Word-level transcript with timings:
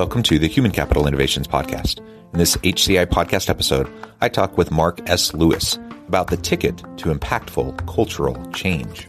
Welcome 0.00 0.22
to 0.22 0.38
the 0.38 0.48
Human 0.48 0.70
Capital 0.72 1.06
Innovations 1.06 1.46
Podcast. 1.46 1.98
In 2.32 2.38
this 2.38 2.56
HCI 2.56 3.04
podcast 3.04 3.50
episode, 3.50 3.86
I 4.22 4.30
talk 4.30 4.56
with 4.56 4.70
Mark 4.70 4.98
S. 5.10 5.34
Lewis 5.34 5.78
about 6.08 6.28
the 6.28 6.38
ticket 6.38 6.78
to 6.96 7.14
impactful 7.14 7.86
cultural 7.86 8.34
change. 8.52 9.06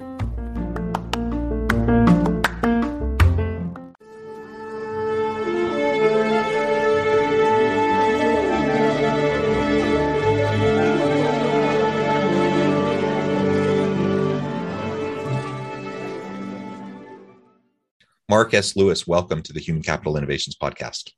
Mark 18.51 18.59
S. 18.65 18.75
Lewis, 18.75 19.07
welcome 19.07 19.41
to 19.43 19.53
the 19.53 19.61
Human 19.61 19.81
Capital 19.81 20.17
Innovations 20.17 20.57
Podcast. 20.57 21.11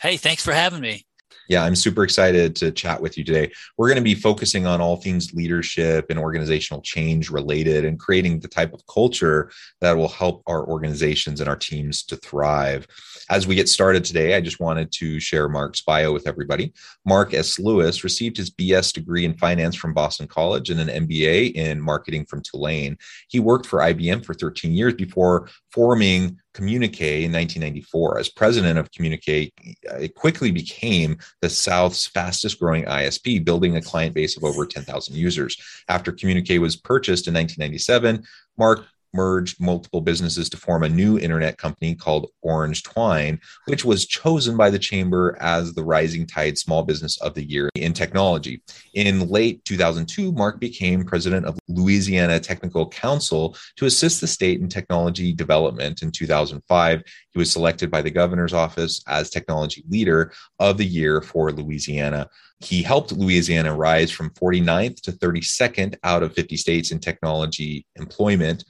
Hey, 0.00 0.16
thanks 0.16 0.44
for 0.44 0.50
having 0.50 0.80
me. 0.80 1.06
Yeah, 1.50 1.64
I'm 1.64 1.74
super 1.74 2.04
excited 2.04 2.54
to 2.56 2.70
chat 2.70 3.00
with 3.00 3.18
you 3.18 3.24
today. 3.24 3.50
We're 3.76 3.88
going 3.88 3.96
to 3.96 4.02
be 4.02 4.14
focusing 4.14 4.66
on 4.66 4.80
all 4.80 4.96
things 4.96 5.32
leadership 5.32 6.06
and 6.08 6.16
organizational 6.16 6.80
change 6.80 7.28
related 7.28 7.84
and 7.84 7.98
creating 7.98 8.38
the 8.38 8.46
type 8.46 8.72
of 8.72 8.86
culture 8.86 9.50
that 9.80 9.96
will 9.96 10.08
help 10.08 10.44
our 10.46 10.64
organizations 10.64 11.40
and 11.40 11.48
our 11.48 11.56
teams 11.56 12.04
to 12.04 12.16
thrive. 12.16 12.86
As 13.30 13.48
we 13.48 13.56
get 13.56 13.68
started 13.68 14.04
today, 14.04 14.36
I 14.36 14.40
just 14.40 14.60
wanted 14.60 14.92
to 14.92 15.18
share 15.18 15.48
Mark's 15.48 15.82
bio 15.82 16.12
with 16.12 16.28
everybody. 16.28 16.72
Mark 17.04 17.34
S. 17.34 17.58
Lewis 17.58 18.04
received 18.04 18.36
his 18.36 18.50
BS 18.50 18.92
degree 18.92 19.24
in 19.24 19.34
finance 19.34 19.74
from 19.74 19.92
Boston 19.92 20.28
College 20.28 20.70
and 20.70 20.80
an 20.80 21.06
MBA 21.06 21.54
in 21.54 21.80
marketing 21.80 22.26
from 22.26 22.42
Tulane. 22.42 22.96
He 23.26 23.40
worked 23.40 23.66
for 23.66 23.80
IBM 23.80 24.24
for 24.24 24.34
13 24.34 24.72
years 24.72 24.94
before 24.94 25.48
forming 25.72 26.38
Communique 26.52 27.24
in 27.24 27.32
1994. 27.32 28.18
As 28.18 28.28
president 28.28 28.78
of 28.78 28.90
Communique, 28.90 29.52
it 29.56 30.14
quickly 30.14 30.50
became 30.50 31.16
the 31.40 31.48
South's 31.48 32.06
fastest 32.06 32.58
growing 32.58 32.84
ISP, 32.84 33.44
building 33.44 33.76
a 33.76 33.82
client 33.82 34.14
base 34.14 34.36
of 34.36 34.44
over 34.44 34.66
10,000 34.66 35.14
users. 35.14 35.56
After 35.88 36.12
Communique 36.12 36.58
was 36.58 36.76
purchased 36.76 37.28
in 37.28 37.34
1997, 37.34 38.24
Mark 38.58 38.84
merged 39.12 39.60
multiple 39.60 40.00
businesses 40.00 40.48
to 40.50 40.56
form 40.56 40.82
a 40.82 40.88
new 40.88 41.18
internet 41.18 41.58
company 41.58 41.94
called 41.94 42.30
Orange 42.42 42.82
Twine, 42.82 43.40
which 43.66 43.84
was 43.84 44.06
chosen 44.06 44.56
by 44.56 44.70
the 44.70 44.78
Chamber 44.78 45.36
as 45.40 45.74
the 45.74 45.84
Rising 45.84 46.26
Tide 46.26 46.58
Small 46.58 46.82
Business 46.82 47.20
of 47.20 47.34
the 47.34 47.44
Year 47.44 47.68
in 47.74 47.92
technology. 47.92 48.62
In 48.94 49.28
late 49.28 49.64
2002, 49.64 50.32
Mark 50.32 50.60
became 50.60 51.04
president 51.04 51.46
of 51.46 51.58
Louisiana 51.68 52.40
Technical 52.40 52.88
Council 52.88 53.56
to 53.76 53.86
assist 53.86 54.20
the 54.20 54.26
state 54.26 54.60
in 54.60 54.68
technology 54.68 55.32
development. 55.32 56.02
In 56.02 56.10
2005, 56.10 57.02
he 57.30 57.38
was 57.38 57.50
selected 57.50 57.90
by 57.90 58.02
the 58.02 58.10
governor's 58.10 58.52
office 58.52 59.02
as 59.06 59.30
technology 59.30 59.84
leader 59.88 60.32
of 60.58 60.76
the 60.76 60.86
year 60.86 61.20
for 61.20 61.52
Louisiana. 61.52 62.28
He 62.60 62.82
helped 62.82 63.12
Louisiana 63.12 63.74
rise 63.74 64.10
from 64.10 64.30
49th 64.30 65.00
to 65.02 65.12
32nd 65.12 65.96
out 66.04 66.22
of 66.22 66.34
50 66.34 66.56
states 66.56 66.90
in 66.90 66.98
technology 66.98 67.86
employment 67.96 68.64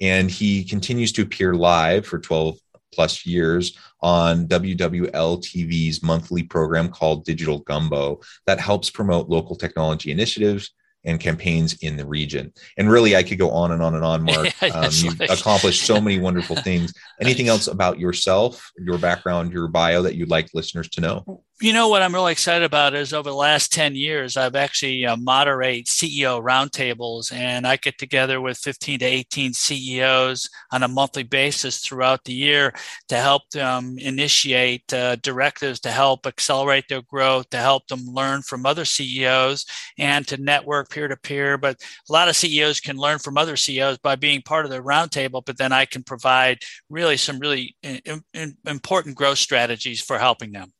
and 0.00 0.30
he 0.30 0.64
continues 0.64 1.12
to 1.12 1.22
appear 1.22 1.54
live 1.54 2.06
for 2.06 2.18
12 2.18 2.58
plus 2.92 3.26
years 3.26 3.76
on 4.00 4.46
WWL 4.46 5.10
TV's 5.10 6.02
monthly 6.02 6.42
program 6.42 6.88
called 6.88 7.24
Digital 7.24 7.58
Gumbo 7.60 8.20
that 8.46 8.60
helps 8.60 8.90
promote 8.90 9.28
local 9.28 9.56
technology 9.56 10.10
initiatives 10.10 10.72
and 11.04 11.20
campaigns 11.20 11.74
in 11.82 11.96
the 11.96 12.06
region. 12.06 12.52
And 12.76 12.90
really, 12.90 13.14
I 13.14 13.22
could 13.22 13.38
go 13.38 13.50
on 13.50 13.70
and 13.70 13.80
on 13.82 13.94
and 13.94 14.04
on, 14.04 14.24
Mark. 14.24 14.52
Um, 14.74 14.88
you've 14.90 15.20
like... 15.20 15.30
accomplished 15.30 15.86
so 15.86 16.00
many 16.00 16.18
wonderful 16.18 16.56
things. 16.62 16.92
Anything 17.20 17.48
else 17.48 17.68
about 17.68 18.00
yourself, 18.00 18.72
your 18.76 18.98
background, 18.98 19.52
your 19.52 19.68
bio 19.68 20.02
that 20.02 20.16
you'd 20.16 20.30
like 20.30 20.50
listeners 20.54 20.88
to 20.90 21.00
know? 21.00 21.44
You 21.58 21.72
know 21.72 21.88
what 21.88 22.02
I'm 22.02 22.12
really 22.12 22.32
excited 22.32 22.66
about 22.66 22.94
is 22.94 23.14
over 23.14 23.30
the 23.30 23.34
last 23.34 23.72
10 23.72 23.94
years, 23.96 24.36
I've 24.36 24.56
actually 24.56 25.06
uh, 25.06 25.16
moderate 25.16 25.86
CEO 25.86 26.42
roundtables 26.42 27.32
and 27.32 27.66
I 27.66 27.76
get 27.76 27.96
together 27.96 28.42
with 28.42 28.58
15 28.58 28.98
to 28.98 29.06
18 29.06 29.54
CEOs 29.54 30.50
on 30.70 30.82
a 30.82 30.88
monthly 30.88 31.22
basis 31.22 31.78
throughout 31.78 32.24
the 32.24 32.34
year 32.34 32.74
to 33.08 33.16
help 33.16 33.48
them 33.52 33.96
initiate 33.98 34.92
uh, 34.92 35.16
directives 35.16 35.80
to 35.80 35.90
help 35.90 36.26
accelerate 36.26 36.88
their 36.90 37.00
growth, 37.00 37.48
to 37.48 37.56
help 37.56 37.86
them 37.86 38.04
learn 38.04 38.42
from 38.42 38.66
other 38.66 38.84
CEOs 38.84 39.64
and 39.98 40.28
to 40.28 40.36
network 40.36 40.90
peer 40.90 41.08
to 41.08 41.16
peer. 41.16 41.56
But 41.56 41.80
a 42.06 42.12
lot 42.12 42.28
of 42.28 42.36
CEOs 42.36 42.80
can 42.80 42.98
learn 42.98 43.18
from 43.18 43.38
other 43.38 43.56
CEOs 43.56 43.96
by 43.96 44.16
being 44.16 44.42
part 44.42 44.66
of 44.66 44.70
the 44.70 44.82
roundtable, 44.82 45.42
but 45.42 45.56
then 45.56 45.72
I 45.72 45.86
can 45.86 46.02
provide 46.02 46.58
really 46.90 47.16
some 47.16 47.38
really 47.38 47.74
in, 47.82 48.22
in, 48.34 48.58
important 48.66 49.16
growth 49.16 49.38
strategies 49.38 50.02
for 50.02 50.18
helping 50.18 50.52
them. 50.52 50.74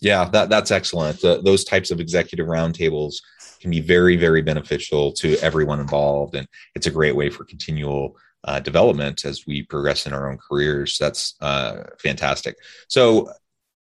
Yeah, 0.00 0.28
that, 0.30 0.48
that's 0.48 0.70
excellent. 0.70 1.20
Those 1.20 1.64
types 1.64 1.90
of 1.90 2.00
executive 2.00 2.46
roundtables 2.46 3.16
can 3.60 3.70
be 3.70 3.80
very, 3.80 4.16
very 4.16 4.42
beneficial 4.42 5.12
to 5.12 5.36
everyone 5.38 5.80
involved. 5.80 6.34
And 6.34 6.46
it's 6.74 6.86
a 6.86 6.90
great 6.90 7.16
way 7.16 7.30
for 7.30 7.44
continual 7.44 8.16
uh, 8.44 8.60
development 8.60 9.24
as 9.24 9.46
we 9.46 9.62
progress 9.62 10.06
in 10.06 10.12
our 10.12 10.30
own 10.30 10.38
careers. 10.38 10.98
That's 10.98 11.34
uh, 11.40 11.84
fantastic. 11.98 12.56
So, 12.88 13.30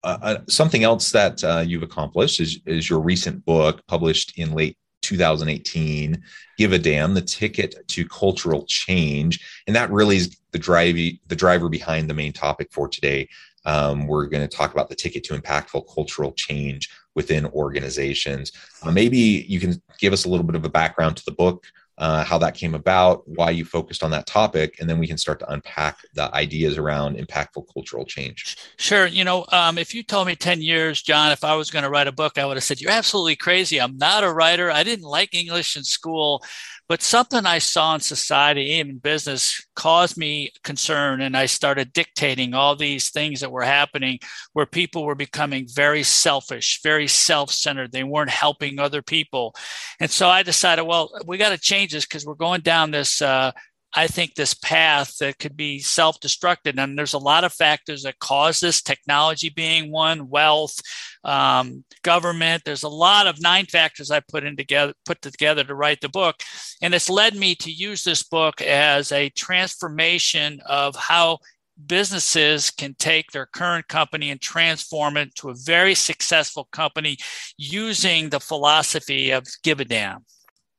uh, 0.02 0.18
uh 0.22 0.38
something 0.48 0.84
else 0.84 1.10
that 1.12 1.42
uh, 1.42 1.64
you've 1.66 1.82
accomplished 1.82 2.40
is, 2.40 2.60
is 2.66 2.88
your 2.88 3.00
recent 3.00 3.44
book 3.44 3.82
published 3.86 4.38
in 4.38 4.52
late 4.52 4.76
2018 5.02 6.22
give 6.56 6.72
a 6.72 6.78
damn 6.78 7.12
the 7.12 7.20
ticket 7.20 7.74
to 7.88 8.08
cultural 8.08 8.64
change 8.66 9.62
and 9.66 9.76
that 9.76 9.90
really 9.90 10.16
is 10.16 10.36
the 10.52 10.58
drive 10.58 10.94
the 10.94 11.36
driver 11.36 11.68
behind 11.68 12.08
the 12.08 12.14
main 12.14 12.32
topic 12.32 12.68
for 12.72 12.88
today 12.88 13.28
um, 13.64 14.06
we're 14.06 14.26
going 14.26 14.46
to 14.46 14.56
talk 14.56 14.72
about 14.72 14.88
the 14.88 14.94
ticket 14.94 15.24
to 15.24 15.38
impactful 15.38 15.92
cultural 15.92 16.32
change 16.32 16.90
within 17.14 17.46
organizations. 17.46 18.52
Uh, 18.82 18.90
maybe 18.90 19.18
you 19.48 19.60
can 19.60 19.80
give 19.98 20.12
us 20.12 20.24
a 20.24 20.28
little 20.28 20.44
bit 20.44 20.56
of 20.56 20.64
a 20.64 20.70
background 20.70 21.16
to 21.16 21.24
the 21.24 21.32
book, 21.32 21.64
uh, 21.96 22.24
how 22.24 22.38
that 22.38 22.54
came 22.54 22.74
about, 22.74 23.26
why 23.28 23.50
you 23.50 23.64
focused 23.64 24.02
on 24.02 24.10
that 24.10 24.26
topic, 24.26 24.76
and 24.80 24.90
then 24.90 24.98
we 24.98 25.06
can 25.06 25.16
start 25.16 25.38
to 25.38 25.52
unpack 25.52 25.98
the 26.14 26.34
ideas 26.34 26.76
around 26.76 27.16
impactful 27.16 27.64
cultural 27.72 28.04
change. 28.04 28.56
Sure. 28.78 29.06
You 29.06 29.22
know, 29.22 29.46
um, 29.52 29.78
if 29.78 29.94
you 29.94 30.02
told 30.02 30.26
me 30.26 30.34
10 30.34 30.60
years, 30.60 31.02
John, 31.02 31.30
if 31.30 31.44
I 31.44 31.54
was 31.54 31.70
going 31.70 31.84
to 31.84 31.90
write 31.90 32.08
a 32.08 32.12
book, 32.12 32.36
I 32.36 32.46
would 32.46 32.56
have 32.56 32.64
said, 32.64 32.80
You're 32.80 32.90
absolutely 32.90 33.36
crazy. 33.36 33.80
I'm 33.80 33.96
not 33.96 34.24
a 34.24 34.32
writer. 34.32 34.70
I 34.70 34.82
didn't 34.82 35.06
like 35.06 35.34
English 35.34 35.76
in 35.76 35.84
school. 35.84 36.42
But 36.88 37.00
something 37.00 37.46
I 37.46 37.58
saw 37.58 37.94
in 37.94 38.00
society 38.00 38.78
and 38.78 39.02
business 39.02 39.66
caused 39.74 40.18
me 40.18 40.52
concern. 40.62 41.22
And 41.22 41.36
I 41.36 41.46
started 41.46 41.92
dictating 41.92 42.52
all 42.52 42.76
these 42.76 43.10
things 43.10 43.40
that 43.40 43.50
were 43.50 43.62
happening 43.62 44.18
where 44.52 44.66
people 44.66 45.04
were 45.04 45.14
becoming 45.14 45.66
very 45.66 46.02
selfish, 46.02 46.80
very 46.82 47.08
self 47.08 47.50
centered. 47.50 47.92
They 47.92 48.04
weren't 48.04 48.30
helping 48.30 48.78
other 48.78 49.00
people. 49.00 49.54
And 49.98 50.10
so 50.10 50.28
I 50.28 50.42
decided, 50.42 50.82
well, 50.82 51.10
we 51.26 51.38
got 51.38 51.50
to 51.50 51.58
change 51.58 51.92
this 51.92 52.04
because 52.04 52.26
we're 52.26 52.34
going 52.34 52.60
down 52.60 52.90
this 52.90 53.22
uh, 53.22 53.52
I 53.94 54.08
think 54.08 54.34
this 54.34 54.54
path 54.54 55.18
that 55.18 55.38
could 55.38 55.56
be 55.56 55.78
self 55.78 56.18
destructive. 56.20 56.78
And 56.78 56.98
there's 56.98 57.14
a 57.14 57.18
lot 57.18 57.44
of 57.44 57.52
factors 57.52 58.02
that 58.02 58.18
cause 58.18 58.60
this, 58.60 58.82
technology 58.82 59.50
being 59.50 59.90
one, 59.90 60.28
wealth, 60.28 60.80
um, 61.22 61.84
government. 62.02 62.62
There's 62.64 62.82
a 62.82 62.88
lot 62.88 63.26
of 63.26 63.40
nine 63.40 63.66
factors 63.66 64.10
I 64.10 64.20
put 64.20 64.44
in 64.44 64.56
together, 64.56 64.94
put 65.06 65.22
together 65.22 65.64
to 65.64 65.74
write 65.74 66.00
the 66.00 66.08
book. 66.08 66.36
And 66.82 66.94
it's 66.94 67.08
led 67.08 67.36
me 67.36 67.54
to 67.56 67.70
use 67.70 68.02
this 68.02 68.22
book 68.24 68.60
as 68.60 69.12
a 69.12 69.30
transformation 69.30 70.60
of 70.66 70.96
how 70.96 71.38
businesses 71.86 72.70
can 72.70 72.94
take 72.98 73.30
their 73.30 73.46
current 73.46 73.88
company 73.88 74.30
and 74.30 74.40
transform 74.40 75.16
it 75.16 75.34
to 75.34 75.50
a 75.50 75.54
very 75.64 75.94
successful 75.94 76.68
company 76.72 77.16
using 77.56 78.28
the 78.28 78.40
philosophy 78.40 79.30
of 79.30 79.44
give 79.62 79.80
a 79.80 79.84
damn. 79.84 80.24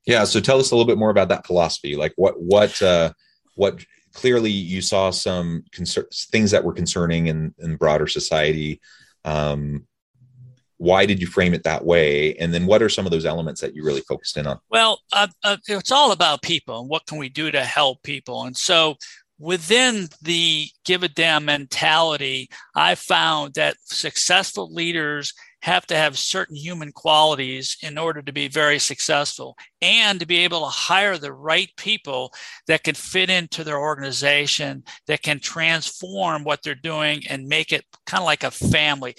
Yeah. 0.06 0.24
So 0.26 0.40
tell 0.40 0.60
us 0.60 0.72
a 0.72 0.76
little 0.76 0.88
bit 0.88 0.98
more 0.98 1.10
about 1.10 1.30
that 1.30 1.46
philosophy. 1.46 1.96
Like 1.96 2.14
what 2.16 2.40
what 2.40 2.82
uh, 2.82 3.14
what 3.56 3.84
clearly 4.14 4.52
you 4.52 4.82
saw 4.82 5.10
some 5.10 5.64
concern, 5.72 6.06
things 6.32 6.52
that 6.52 6.64
were 6.64 6.74
concerning 6.74 7.28
in, 7.28 7.54
in 7.60 7.76
broader 7.76 8.08
society. 8.08 8.82
Um, 9.24 9.88
why 10.78 11.06
did 11.06 11.22
you 11.22 11.28
frame 11.28 11.54
it 11.54 11.64
that 11.64 11.86
way 11.86 12.36
and 12.36 12.54
then 12.54 12.66
what 12.66 12.82
are 12.82 12.90
some 12.90 13.06
of 13.06 13.12
those 13.12 13.26
elements 13.26 13.62
that 13.62 13.74
you 13.74 13.82
really 13.82 14.02
focused 14.02 14.36
in 14.36 14.46
on 14.46 14.60
well 14.70 15.00
uh, 15.14 15.26
uh, 15.46 15.56
it's 15.70 15.92
all 15.92 16.12
about 16.12 16.42
people 16.42 16.82
and 16.82 16.90
what 16.90 17.06
can 17.06 17.18
we 17.18 17.30
do 17.30 17.50
to 17.50 17.64
help 17.64 18.04
people 18.04 18.44
and 18.44 18.58
so 18.58 18.98
within 19.40 20.08
the 20.22 20.68
give 20.86 21.04
a 21.04 21.08
damn 21.08 21.46
mentality, 21.46 22.50
I 22.76 22.96
found 22.96 23.56
that 23.56 23.78
successful 23.84 24.74
leaders 24.74 25.34
have 25.66 25.88
to 25.88 25.96
have 25.96 26.16
certain 26.16 26.56
human 26.56 26.92
qualities 26.92 27.76
in 27.82 27.98
order 27.98 28.22
to 28.22 28.32
be 28.32 28.48
very 28.48 28.78
successful 28.78 29.58
and 29.82 30.20
to 30.20 30.28
be 30.28 30.38
able 30.44 30.60
to 30.60 30.68
hire 30.68 31.18
the 31.18 31.34
right 31.34 31.72
people 31.76 32.32
that 32.68 32.84
can 32.84 32.94
fit 32.94 33.32
into 33.32 33.64
their 33.64 33.80
organization, 33.80 34.84
that 35.08 35.24
can 35.24 35.40
transform 35.40 36.44
what 36.44 36.62
they're 36.62 36.76
doing 36.76 37.24
and 37.28 37.48
make 37.48 37.74
it 37.74 37.84
kind 38.06 38.22
of 38.22 38.26
like 38.26 38.44
a 38.44 38.52
family 38.52 39.16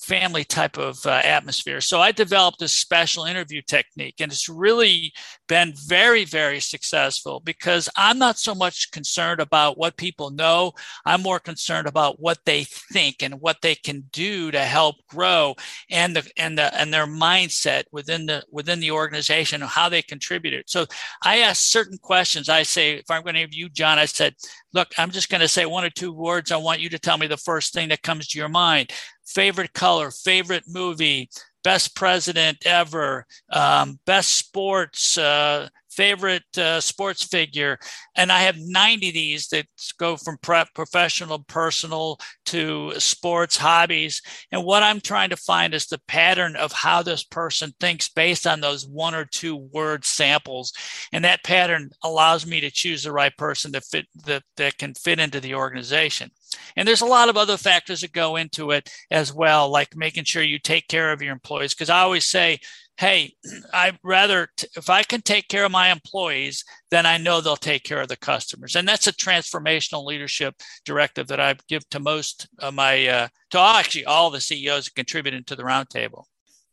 family 0.00 0.44
type 0.44 0.78
of 0.78 1.04
uh, 1.06 1.20
atmosphere. 1.22 1.80
So 1.80 2.00
I 2.00 2.10
developed 2.10 2.62
a 2.62 2.68
special 2.68 3.24
interview 3.24 3.60
technique, 3.60 4.16
and 4.18 4.32
it's 4.32 4.48
really 4.48 5.12
been 5.52 5.74
very, 5.74 6.24
very 6.24 6.60
successful 6.60 7.38
because 7.38 7.86
I'm 7.94 8.18
not 8.18 8.38
so 8.38 8.54
much 8.54 8.90
concerned 8.90 9.38
about 9.38 9.76
what 9.76 9.98
people 9.98 10.30
know. 10.30 10.72
I'm 11.04 11.20
more 11.20 11.38
concerned 11.38 11.86
about 11.86 12.18
what 12.18 12.38
they 12.46 12.64
think 12.64 13.22
and 13.22 13.34
what 13.34 13.58
they 13.60 13.74
can 13.74 14.04
do 14.12 14.50
to 14.50 14.60
help 14.60 15.06
grow 15.08 15.54
and 15.90 16.16
the 16.16 16.26
and 16.38 16.56
the 16.56 16.74
and 16.74 16.90
their 16.90 17.06
mindset 17.06 17.82
within 17.92 18.24
the 18.24 18.42
within 18.50 18.80
the 18.80 18.92
organization 18.92 19.60
and 19.60 19.70
how 19.70 19.90
they 19.90 20.00
contributed. 20.00 20.70
So 20.70 20.86
I 21.22 21.40
ask 21.40 21.60
certain 21.60 21.98
questions. 21.98 22.48
I 22.48 22.62
say, 22.62 22.94
if 22.94 23.10
I'm 23.10 23.22
going 23.22 23.34
to 23.34 23.42
interview 23.42 23.68
John, 23.68 23.98
I 23.98 24.06
said, 24.06 24.34
look, 24.72 24.88
I'm 24.96 25.10
just 25.10 25.28
going 25.28 25.42
to 25.42 25.48
say 25.48 25.66
one 25.66 25.84
or 25.84 25.90
two 25.90 26.14
words. 26.14 26.50
I 26.50 26.56
want 26.56 26.80
you 26.80 26.88
to 26.88 26.98
tell 26.98 27.18
me 27.18 27.26
the 27.26 27.36
first 27.36 27.74
thing 27.74 27.90
that 27.90 28.00
comes 28.00 28.26
to 28.28 28.38
your 28.38 28.48
mind 28.48 28.90
favorite 29.26 29.72
color, 29.72 30.10
favorite 30.10 30.64
movie, 30.66 31.28
best 31.62 31.94
president 31.96 32.58
ever, 32.66 33.26
um, 33.50 33.98
best 34.06 34.36
sports, 34.36 35.16
uh, 35.18 35.68
favorite 35.92 36.58
uh, 36.58 36.80
sports 36.80 37.22
figure. 37.22 37.78
And 38.16 38.32
I 38.32 38.40
have 38.40 38.56
90 38.58 39.08
of 39.08 39.14
these 39.14 39.48
that 39.48 39.66
go 39.98 40.16
from 40.16 40.38
prep, 40.42 40.68
professional, 40.74 41.40
personal 41.40 42.18
to 42.46 42.94
sports, 42.98 43.56
hobbies. 43.56 44.22
And 44.50 44.64
what 44.64 44.82
I'm 44.82 45.00
trying 45.00 45.30
to 45.30 45.36
find 45.36 45.74
is 45.74 45.86
the 45.86 46.00
pattern 46.08 46.56
of 46.56 46.72
how 46.72 47.02
this 47.02 47.24
person 47.24 47.72
thinks 47.78 48.08
based 48.08 48.46
on 48.46 48.60
those 48.60 48.86
one 48.86 49.14
or 49.14 49.24
two 49.24 49.56
word 49.56 50.04
samples. 50.04 50.72
And 51.12 51.24
that 51.24 51.44
pattern 51.44 51.90
allows 52.02 52.46
me 52.46 52.60
to 52.60 52.70
choose 52.70 53.02
the 53.02 53.12
right 53.12 53.36
person 53.36 53.72
that 53.72 53.84
fit 53.84 54.06
that, 54.24 54.42
that 54.56 54.78
can 54.78 54.94
fit 54.94 55.18
into 55.18 55.40
the 55.40 55.54
organization. 55.54 56.30
And 56.76 56.86
there's 56.86 57.00
a 57.00 57.06
lot 57.06 57.28
of 57.28 57.36
other 57.36 57.56
factors 57.56 58.00
that 58.00 58.12
go 58.12 58.36
into 58.36 58.70
it 58.70 58.90
as 59.10 59.32
well, 59.32 59.68
like 59.68 59.96
making 59.96 60.24
sure 60.24 60.42
you 60.42 60.58
take 60.58 60.88
care 60.88 61.12
of 61.12 61.22
your 61.22 61.32
employees. 61.32 61.74
Because 61.74 61.90
I 61.90 62.00
always 62.00 62.26
say, 62.26 62.58
hey, 62.96 63.34
I'd 63.72 63.98
rather, 64.02 64.48
t- 64.56 64.68
if 64.76 64.90
I 64.90 65.02
can 65.02 65.22
take 65.22 65.48
care 65.48 65.64
of 65.64 65.72
my 65.72 65.90
employees, 65.90 66.64
then 66.90 67.06
I 67.06 67.18
know 67.18 67.40
they'll 67.40 67.56
take 67.56 67.84
care 67.84 68.00
of 68.00 68.08
the 68.08 68.16
customers. 68.16 68.76
And 68.76 68.86
that's 68.86 69.06
a 69.06 69.12
transformational 69.12 70.04
leadership 70.04 70.54
directive 70.84 71.28
that 71.28 71.40
I 71.40 71.54
give 71.68 71.88
to 71.90 72.00
most 72.00 72.48
of 72.58 72.74
my, 72.74 73.06
uh, 73.06 73.28
to 73.50 73.58
actually 73.58 74.04
all 74.04 74.30
the 74.30 74.40
CEOs 74.40 74.88
contributing 74.90 75.44
to 75.44 75.56
the 75.56 75.62
roundtable. 75.62 76.24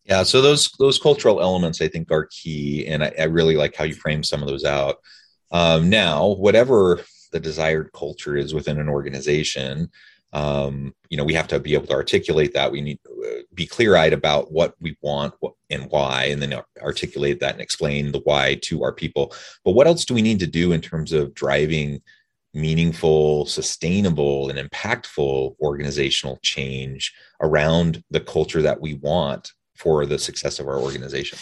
Yeah, 0.05 0.23
so 0.23 0.41
those 0.41 0.71
those 0.79 0.97
cultural 0.97 1.39
elements 1.39 1.81
I 1.81 1.87
think 1.87 2.11
are 2.11 2.25
key, 2.31 2.87
and 2.87 3.03
I, 3.03 3.13
I 3.19 3.23
really 3.25 3.55
like 3.55 3.75
how 3.75 3.83
you 3.83 3.93
frame 3.93 4.23
some 4.23 4.41
of 4.41 4.47
those 4.47 4.65
out. 4.65 4.97
Um, 5.51 5.89
now, 5.89 6.29
whatever 6.29 7.01
the 7.31 7.39
desired 7.39 7.91
culture 7.93 8.35
is 8.35 8.53
within 8.53 8.79
an 8.79 8.89
organization 8.89 9.89
um, 10.33 10.93
you 11.09 11.17
know 11.17 11.23
we 11.23 11.33
have 11.33 11.47
to 11.47 11.59
be 11.59 11.73
able 11.73 11.87
to 11.87 11.93
articulate 11.93 12.53
that. 12.53 12.71
We 12.71 12.81
need 12.81 12.99
to 13.03 13.39
uh, 13.39 13.41
be 13.53 13.65
clear-eyed 13.65 14.13
about 14.13 14.51
what 14.51 14.75
we 14.79 14.95
want 15.01 15.33
and 15.69 15.89
why 15.89 16.25
and 16.25 16.41
then 16.41 16.61
articulate 16.81 17.39
that 17.39 17.53
and 17.53 17.61
explain 17.61 18.11
the 18.11 18.21
why 18.23 18.59
to 18.63 18.83
our 18.83 18.93
people. 18.93 19.33
But 19.65 19.71
what 19.71 19.87
else 19.87 20.05
do 20.05 20.13
we 20.13 20.21
need 20.21 20.39
to 20.39 20.47
do 20.47 20.71
in 20.71 20.81
terms 20.81 21.11
of 21.13 21.33
driving 21.33 22.01
meaningful 22.53 23.45
sustainable 23.45 24.49
and 24.49 24.59
impactful 24.59 25.55
organizational 25.59 26.39
change 26.41 27.13
around 27.41 28.03
the 28.09 28.19
culture 28.19 28.61
that 28.61 28.81
we 28.81 28.95
want 28.95 29.53
for 29.75 30.05
the 30.05 30.19
success 30.19 30.59
of 30.59 30.67
our 30.67 30.79
organization? 30.79 31.39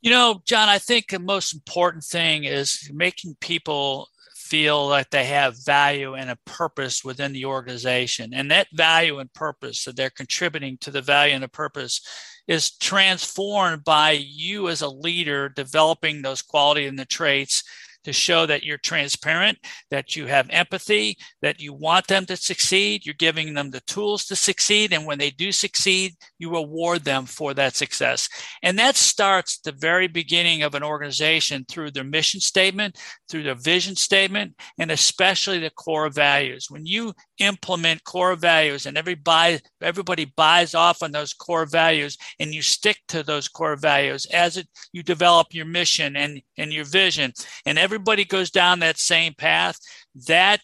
You 0.00 0.10
know 0.10 0.42
john 0.44 0.68
i 0.68 0.78
think 0.78 1.10
the 1.10 1.20
most 1.20 1.54
important 1.54 2.02
thing 2.02 2.42
is 2.42 2.90
making 2.92 3.36
people 3.40 4.08
feel 4.52 4.86
like 4.86 5.08
they 5.08 5.24
have 5.24 5.64
value 5.64 6.12
and 6.12 6.28
a 6.28 6.36
purpose 6.44 7.02
within 7.02 7.32
the 7.32 7.46
organization. 7.46 8.34
And 8.34 8.50
that 8.50 8.66
value 8.74 9.18
and 9.18 9.32
purpose 9.32 9.84
that 9.84 9.96
they're 9.96 10.10
contributing 10.10 10.76
to 10.82 10.90
the 10.90 11.00
value 11.00 11.32
and 11.32 11.42
the 11.42 11.48
purpose 11.48 12.02
is 12.46 12.76
transformed 12.76 13.82
by 13.82 14.10
you 14.10 14.68
as 14.68 14.82
a 14.82 14.88
leader 14.88 15.48
developing 15.48 16.20
those 16.20 16.42
quality 16.42 16.86
and 16.86 16.98
the 16.98 17.06
traits 17.06 17.64
to 18.04 18.12
show 18.12 18.46
that 18.46 18.62
you're 18.62 18.78
transparent, 18.78 19.58
that 19.90 20.16
you 20.16 20.26
have 20.26 20.48
empathy, 20.50 21.16
that 21.40 21.60
you 21.60 21.72
want 21.72 22.06
them 22.06 22.26
to 22.26 22.36
succeed. 22.36 23.06
You're 23.06 23.14
giving 23.14 23.54
them 23.54 23.70
the 23.70 23.80
tools 23.80 24.24
to 24.26 24.36
succeed. 24.36 24.92
And 24.92 25.06
when 25.06 25.18
they 25.18 25.30
do 25.30 25.52
succeed, 25.52 26.14
you 26.38 26.50
reward 26.50 27.04
them 27.04 27.26
for 27.26 27.54
that 27.54 27.76
success. 27.76 28.28
And 28.62 28.78
that 28.78 28.96
starts 28.96 29.58
the 29.58 29.72
very 29.72 30.08
beginning 30.08 30.62
of 30.62 30.74
an 30.74 30.82
organization 30.82 31.64
through 31.68 31.92
their 31.92 32.04
mission 32.04 32.40
statement, 32.40 32.98
through 33.28 33.44
their 33.44 33.54
vision 33.54 33.96
statement, 33.96 34.54
and 34.78 34.90
especially 34.90 35.58
the 35.58 35.70
core 35.70 36.10
values. 36.10 36.66
When 36.68 36.86
you 36.86 37.12
implement 37.42 38.04
core 38.04 38.36
values 38.36 38.86
and 38.86 38.96
everybody, 38.96 39.58
everybody 39.80 40.24
buys 40.36 40.74
off 40.74 41.02
on 41.02 41.10
those 41.10 41.32
core 41.32 41.66
values 41.66 42.16
and 42.38 42.54
you 42.54 42.62
stick 42.62 42.98
to 43.08 43.22
those 43.22 43.48
core 43.48 43.76
values 43.76 44.26
as 44.26 44.56
it, 44.56 44.68
you 44.92 45.02
develop 45.02 45.48
your 45.52 45.66
mission 45.66 46.16
and, 46.16 46.40
and 46.56 46.72
your 46.72 46.84
vision 46.84 47.32
and 47.66 47.78
everybody 47.78 48.24
goes 48.24 48.50
down 48.50 48.78
that 48.78 48.98
same 48.98 49.34
path 49.34 49.78
that 50.26 50.60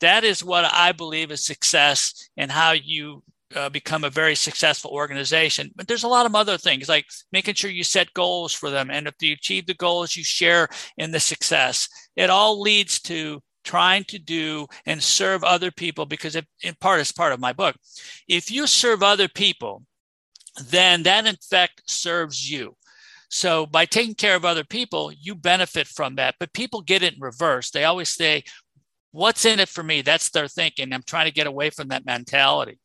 that 0.00 0.24
is 0.24 0.44
what 0.44 0.64
i 0.72 0.92
believe 0.92 1.30
is 1.30 1.42
success 1.42 2.28
and 2.36 2.50
how 2.50 2.72
you 2.72 3.22
uh, 3.54 3.68
become 3.68 4.04
a 4.04 4.10
very 4.10 4.34
successful 4.34 4.90
organization. 4.90 5.70
But 5.76 5.86
there's 5.86 6.04
a 6.04 6.08
lot 6.08 6.26
of 6.26 6.34
other 6.34 6.58
things 6.58 6.88
like 6.88 7.06
making 7.32 7.54
sure 7.54 7.70
you 7.70 7.84
set 7.84 8.12
goals 8.14 8.52
for 8.52 8.70
them. 8.70 8.90
And 8.90 9.06
if 9.06 9.14
you 9.20 9.34
achieve 9.34 9.66
the 9.66 9.74
goals, 9.74 10.16
you 10.16 10.24
share 10.24 10.68
in 10.98 11.10
the 11.10 11.20
success. 11.20 11.88
It 12.16 12.30
all 12.30 12.60
leads 12.60 13.00
to 13.02 13.40
trying 13.64 14.04
to 14.04 14.18
do 14.18 14.66
and 14.86 15.02
serve 15.02 15.42
other 15.42 15.70
people 15.70 16.06
because 16.06 16.36
it, 16.36 16.46
in 16.62 16.74
part 16.80 17.00
is 17.00 17.12
part 17.12 17.32
of 17.32 17.40
my 17.40 17.52
book. 17.52 17.76
If 18.28 18.50
you 18.50 18.66
serve 18.66 19.02
other 19.02 19.28
people 19.28 19.82
then 20.70 21.02
that 21.02 21.26
in 21.26 21.36
fact 21.36 21.82
serves 21.86 22.48
you. 22.48 22.76
So 23.28 23.66
by 23.66 23.86
taking 23.86 24.14
care 24.14 24.36
of 24.36 24.44
other 24.44 24.64
people 24.64 25.12
you 25.12 25.34
benefit 25.34 25.88
from 25.88 26.16
that. 26.16 26.36
But 26.38 26.52
people 26.52 26.80
get 26.80 27.02
it 27.02 27.14
in 27.14 27.20
reverse. 27.20 27.70
They 27.70 27.84
always 27.84 28.10
say 28.10 28.44
what's 29.10 29.44
in 29.44 29.60
it 29.60 29.68
for 29.68 29.82
me? 29.82 30.02
That's 30.02 30.30
their 30.30 30.48
thinking. 30.48 30.92
I'm 30.92 31.02
trying 31.02 31.26
to 31.26 31.32
get 31.32 31.46
away 31.46 31.70
from 31.70 31.88
that 31.88 32.06
mentality. 32.06 32.78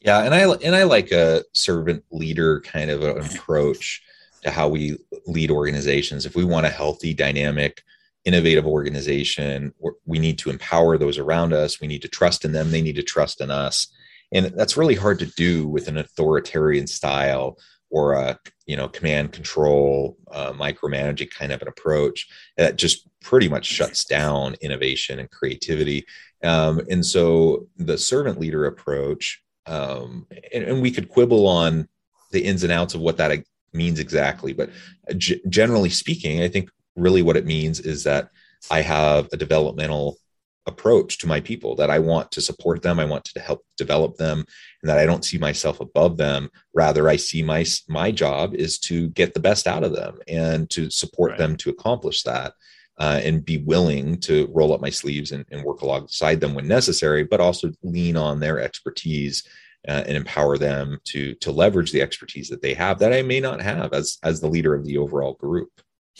Yeah 0.00 0.22
and 0.24 0.34
i 0.34 0.40
and 0.40 0.74
i 0.74 0.84
like 0.84 1.12
a 1.12 1.44
servant 1.52 2.04
leader 2.10 2.60
kind 2.60 2.90
of 2.90 3.02
an 3.02 3.18
approach 3.36 4.02
to 4.42 4.50
how 4.50 4.68
we 4.68 4.96
lead 5.26 5.50
organizations. 5.50 6.26
If 6.26 6.34
we 6.34 6.44
want 6.44 6.66
a 6.66 6.70
healthy 6.70 7.14
dynamic 7.14 7.82
innovative 8.24 8.66
organization. 8.66 9.72
We 10.04 10.18
need 10.18 10.38
to 10.38 10.50
empower 10.50 10.98
those 10.98 11.18
around 11.18 11.52
us. 11.52 11.80
We 11.80 11.86
need 11.86 12.02
to 12.02 12.08
trust 12.08 12.44
in 12.44 12.52
them. 12.52 12.70
They 12.70 12.82
need 12.82 12.96
to 12.96 13.02
trust 13.02 13.40
in 13.40 13.50
us. 13.50 13.86
And 14.32 14.46
that's 14.46 14.76
really 14.76 14.94
hard 14.94 15.18
to 15.20 15.26
do 15.26 15.66
with 15.66 15.88
an 15.88 15.98
authoritarian 15.98 16.86
style 16.86 17.58
or 17.90 18.12
a 18.12 18.38
you 18.66 18.76
know 18.76 18.88
command 18.88 19.32
control 19.32 20.16
uh, 20.30 20.52
micromanaging 20.52 21.30
kind 21.30 21.50
of 21.50 21.60
an 21.60 21.66
approach 21.66 22.28
that 22.56 22.76
just 22.76 23.08
pretty 23.20 23.48
much 23.48 23.66
shuts 23.66 24.04
down 24.04 24.54
innovation 24.60 25.18
and 25.18 25.30
creativity. 25.30 26.06
Um, 26.44 26.80
and 26.88 27.04
so 27.04 27.66
the 27.76 27.98
servant 27.98 28.38
leader 28.38 28.66
approach 28.66 29.42
um, 29.66 30.26
and, 30.54 30.64
and, 30.64 30.82
we 30.82 30.90
could 30.90 31.10
quibble 31.10 31.46
on 31.46 31.86
the 32.32 32.42
ins 32.42 32.62
and 32.62 32.72
outs 32.72 32.94
of 32.94 33.02
what 33.02 33.18
that 33.18 33.44
means 33.72 33.98
exactly 34.00 34.52
but 34.52 34.70
g- 35.16 35.40
generally 35.48 35.90
speaking 35.90 36.42
i 36.42 36.48
think 36.48 36.70
really 36.96 37.22
what 37.22 37.36
it 37.36 37.46
means 37.46 37.80
is 37.80 38.04
that 38.04 38.30
I 38.70 38.82
have 38.82 39.28
a 39.32 39.36
developmental 39.36 40.18
approach 40.66 41.18
to 41.18 41.26
my 41.26 41.40
people 41.40 41.74
that 41.76 41.90
I 41.90 41.98
want 41.98 42.30
to 42.32 42.40
support 42.40 42.82
them, 42.82 43.00
I 43.00 43.04
want 43.04 43.24
to 43.24 43.40
help 43.40 43.64
develop 43.76 44.16
them, 44.16 44.44
and 44.82 44.90
that 44.90 44.98
I 44.98 45.06
don't 45.06 45.24
see 45.24 45.38
myself 45.38 45.80
above 45.80 46.16
them. 46.16 46.50
Rather, 46.74 47.08
I 47.08 47.16
see 47.16 47.42
my 47.42 47.64
my 47.88 48.10
job 48.10 48.54
is 48.54 48.78
to 48.80 49.08
get 49.10 49.34
the 49.34 49.40
best 49.40 49.66
out 49.66 49.84
of 49.84 49.92
them 49.92 50.18
and 50.28 50.68
to 50.70 50.90
support 50.90 51.32
right. 51.32 51.38
them 51.38 51.56
to 51.58 51.70
accomplish 51.70 52.22
that. 52.24 52.54
Uh, 52.98 53.18
and 53.24 53.46
be 53.46 53.56
willing 53.56 54.20
to 54.20 54.46
roll 54.52 54.74
up 54.74 54.82
my 54.82 54.90
sleeves 54.90 55.32
and, 55.32 55.46
and, 55.50 55.64
work 55.64 55.80
alongside 55.80 56.38
them 56.38 56.52
when 56.52 56.68
necessary, 56.68 57.24
but 57.24 57.40
also 57.40 57.72
lean 57.82 58.14
on 58.14 58.38
their 58.38 58.60
expertise 58.60 59.42
uh, 59.88 60.04
and 60.06 60.18
empower 60.18 60.58
them 60.58 60.98
to 61.04 61.34
to 61.36 61.50
leverage 61.50 61.92
the 61.92 62.02
expertise 62.02 62.50
that 62.50 62.60
they 62.60 62.74
have 62.74 62.98
that 62.98 63.14
I 63.14 63.22
may 63.22 63.40
not 63.40 63.62
have 63.62 63.94
as 63.94 64.18
as 64.22 64.40
the 64.40 64.48
leader 64.48 64.74
of 64.74 64.84
the 64.84 64.98
overall 64.98 65.32
group. 65.32 65.70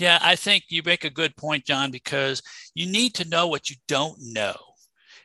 Yeah, 0.00 0.18
I 0.22 0.36
think 0.36 0.64
you 0.70 0.82
make 0.84 1.04
a 1.04 1.10
good 1.10 1.36
point, 1.36 1.66
John, 1.66 1.92
because 1.92 2.42
you 2.74 2.86
need 2.90 3.14
to 3.16 3.28
know 3.28 3.48
what 3.48 3.70
you 3.70 3.76
don't 3.88 4.18
know. 4.20 4.56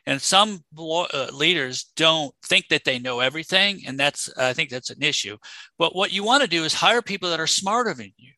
And 0.06 0.22
some 0.22 0.64
uh, 0.78 1.28
leaders 1.32 1.86
don't 1.96 2.34
think 2.44 2.68
that 2.68 2.84
they 2.84 2.98
know 3.00 3.20
everything, 3.20 3.82
and 3.86 3.98
that's 3.98 4.30
I 4.38 4.52
think 4.52 4.70
that's 4.70 4.90
an 4.90 5.02
issue. 5.02 5.38
But 5.78 5.96
what 5.96 6.12
you 6.12 6.24
want 6.24 6.42
to 6.42 6.48
do 6.48 6.64
is 6.64 6.74
hire 6.74 7.02
people 7.02 7.30
that 7.30 7.40
are 7.40 7.46
smarter 7.48 7.94
than 7.94 8.12
you. 8.18 8.32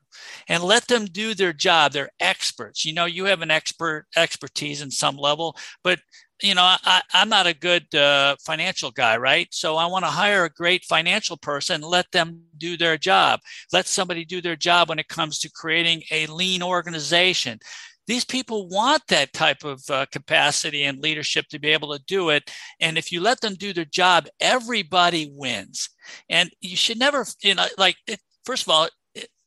and 0.49 0.63
let 0.65 0.89
them 0.89 1.07
do 1.07 1.35
their 1.35 1.55
job. 1.55 1.93
They're 1.93 2.11
experts. 2.21 2.85
You 2.85 2.95
know, 2.95 3.07
you 3.07 3.27
have 3.27 3.43
an 3.43 3.53
expert 3.53 4.07
expertise 4.17 4.83
in 4.83 4.91
some 4.93 5.17
level, 5.19 5.57
but 5.85 6.01
you 6.43 6.55
know, 6.55 6.63
I, 6.63 7.03
am 7.15 7.29
not 7.29 7.47
a 7.47 7.55
good 7.55 7.93
uh, 7.95 8.37
financial 8.45 8.91
guy, 8.91 9.17
right? 9.17 9.49
So 9.51 9.77
I 9.77 9.87
want 9.87 10.05
to 10.05 10.11
hire 10.11 10.45
a 10.45 10.51
great 10.51 10.85
financial 10.85 11.37
person, 11.37 11.81
let 11.81 12.11
them 12.13 12.43
do 12.57 12.77
their 12.77 12.97
job. 12.97 13.41
Let 13.73 13.87
somebody 13.87 14.25
do 14.25 14.41
their 14.41 14.57
job 14.57 14.89
when 14.89 14.99
it 14.99 15.09
comes 15.09 15.39
to 15.41 15.51
creating 15.51 16.03
a 16.11 16.27
lean 16.27 16.63
organization. 16.63 17.59
These 18.07 18.25
people 18.25 18.69
want 18.69 19.03
that 19.09 19.33
type 19.33 19.65
of 19.65 19.83
uh, 19.91 20.07
capacity 20.11 20.85
and 20.85 21.03
leadership 21.03 21.47
to 21.49 21.59
be 21.59 21.69
able 21.69 21.97
to 21.97 22.03
do 22.07 22.31
it. 22.31 22.51
And 22.81 22.97
if 22.97 23.13
you 23.13 23.21
let 23.21 23.41
them 23.41 23.55
do 23.55 23.73
their 23.73 23.85
job, 23.85 24.29
everybody 24.41 25.31
wins. 25.31 25.91
And 26.31 26.51
you 26.61 26.77
should 26.77 26.99
never, 26.99 27.27
you 27.43 27.55
know, 27.55 27.67
like, 27.77 27.97
it, 28.07 28.21
first 28.45 28.63
of 28.63 28.71
all, 28.71 28.89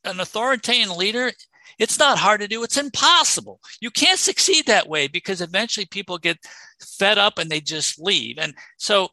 an 0.04 0.20
authoritarian 0.20 0.96
leader 0.96 1.32
it's 1.82 1.98
not 1.98 2.20
hard 2.20 2.42
to 2.42 2.48
do, 2.48 2.64
it's 2.64 2.78
impossible. 2.78 3.60
You 3.82 3.90
can't 3.90 4.20
succeed 4.20 4.68
that 4.68 4.88
way 4.88 5.08
because 5.08 5.42
eventually 5.42 5.88
people 5.88 6.20
get 6.20 6.38
fed 6.80 7.18
up 7.18 7.40
and 7.40 7.50
they 7.50 7.60
just 7.60 8.00
leave. 8.00 8.38
And 8.38 8.54
so 8.78 9.10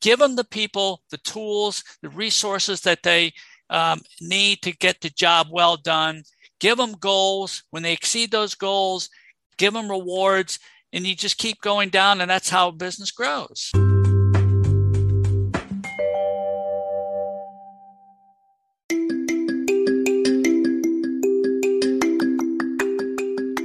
give 0.00 0.20
them 0.20 0.36
the 0.36 0.44
people, 0.44 1.02
the 1.10 1.18
tools, 1.18 1.82
the 2.00 2.10
resources 2.10 2.80
that 2.82 3.02
they 3.02 3.32
um, 3.70 4.02
need 4.20 4.62
to 4.62 4.70
get 4.70 5.00
the 5.00 5.10
job 5.10 5.48
well 5.50 5.76
done. 5.76 6.22
Give 6.60 6.78
them 6.78 6.92
goals. 6.92 7.64
When 7.70 7.82
they 7.82 7.92
exceed 7.92 8.30
those 8.30 8.54
goals, 8.54 9.08
give 9.58 9.72
them 9.72 9.90
rewards, 9.90 10.60
and 10.92 11.04
you 11.04 11.16
just 11.16 11.38
keep 11.38 11.60
going 11.60 11.88
down, 11.88 12.20
and 12.20 12.30
that's 12.30 12.50
how 12.50 12.70
business 12.70 13.10
grows. 13.10 13.72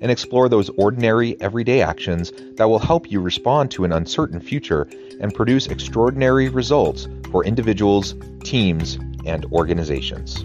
and 0.00 0.10
explore 0.10 0.48
those 0.48 0.68
ordinary, 0.70 1.40
everyday 1.40 1.82
actions 1.82 2.32
that 2.56 2.68
will 2.68 2.78
help 2.78 3.10
you 3.10 3.20
respond 3.20 3.70
to 3.72 3.84
an 3.84 3.92
uncertain 3.92 4.40
future 4.40 4.88
and 5.20 5.34
produce 5.34 5.66
extraordinary 5.66 6.48
results 6.48 7.08
for 7.30 7.44
individuals, 7.44 8.14
teams, 8.44 8.98
and 9.26 9.44
organizations. 9.46 10.44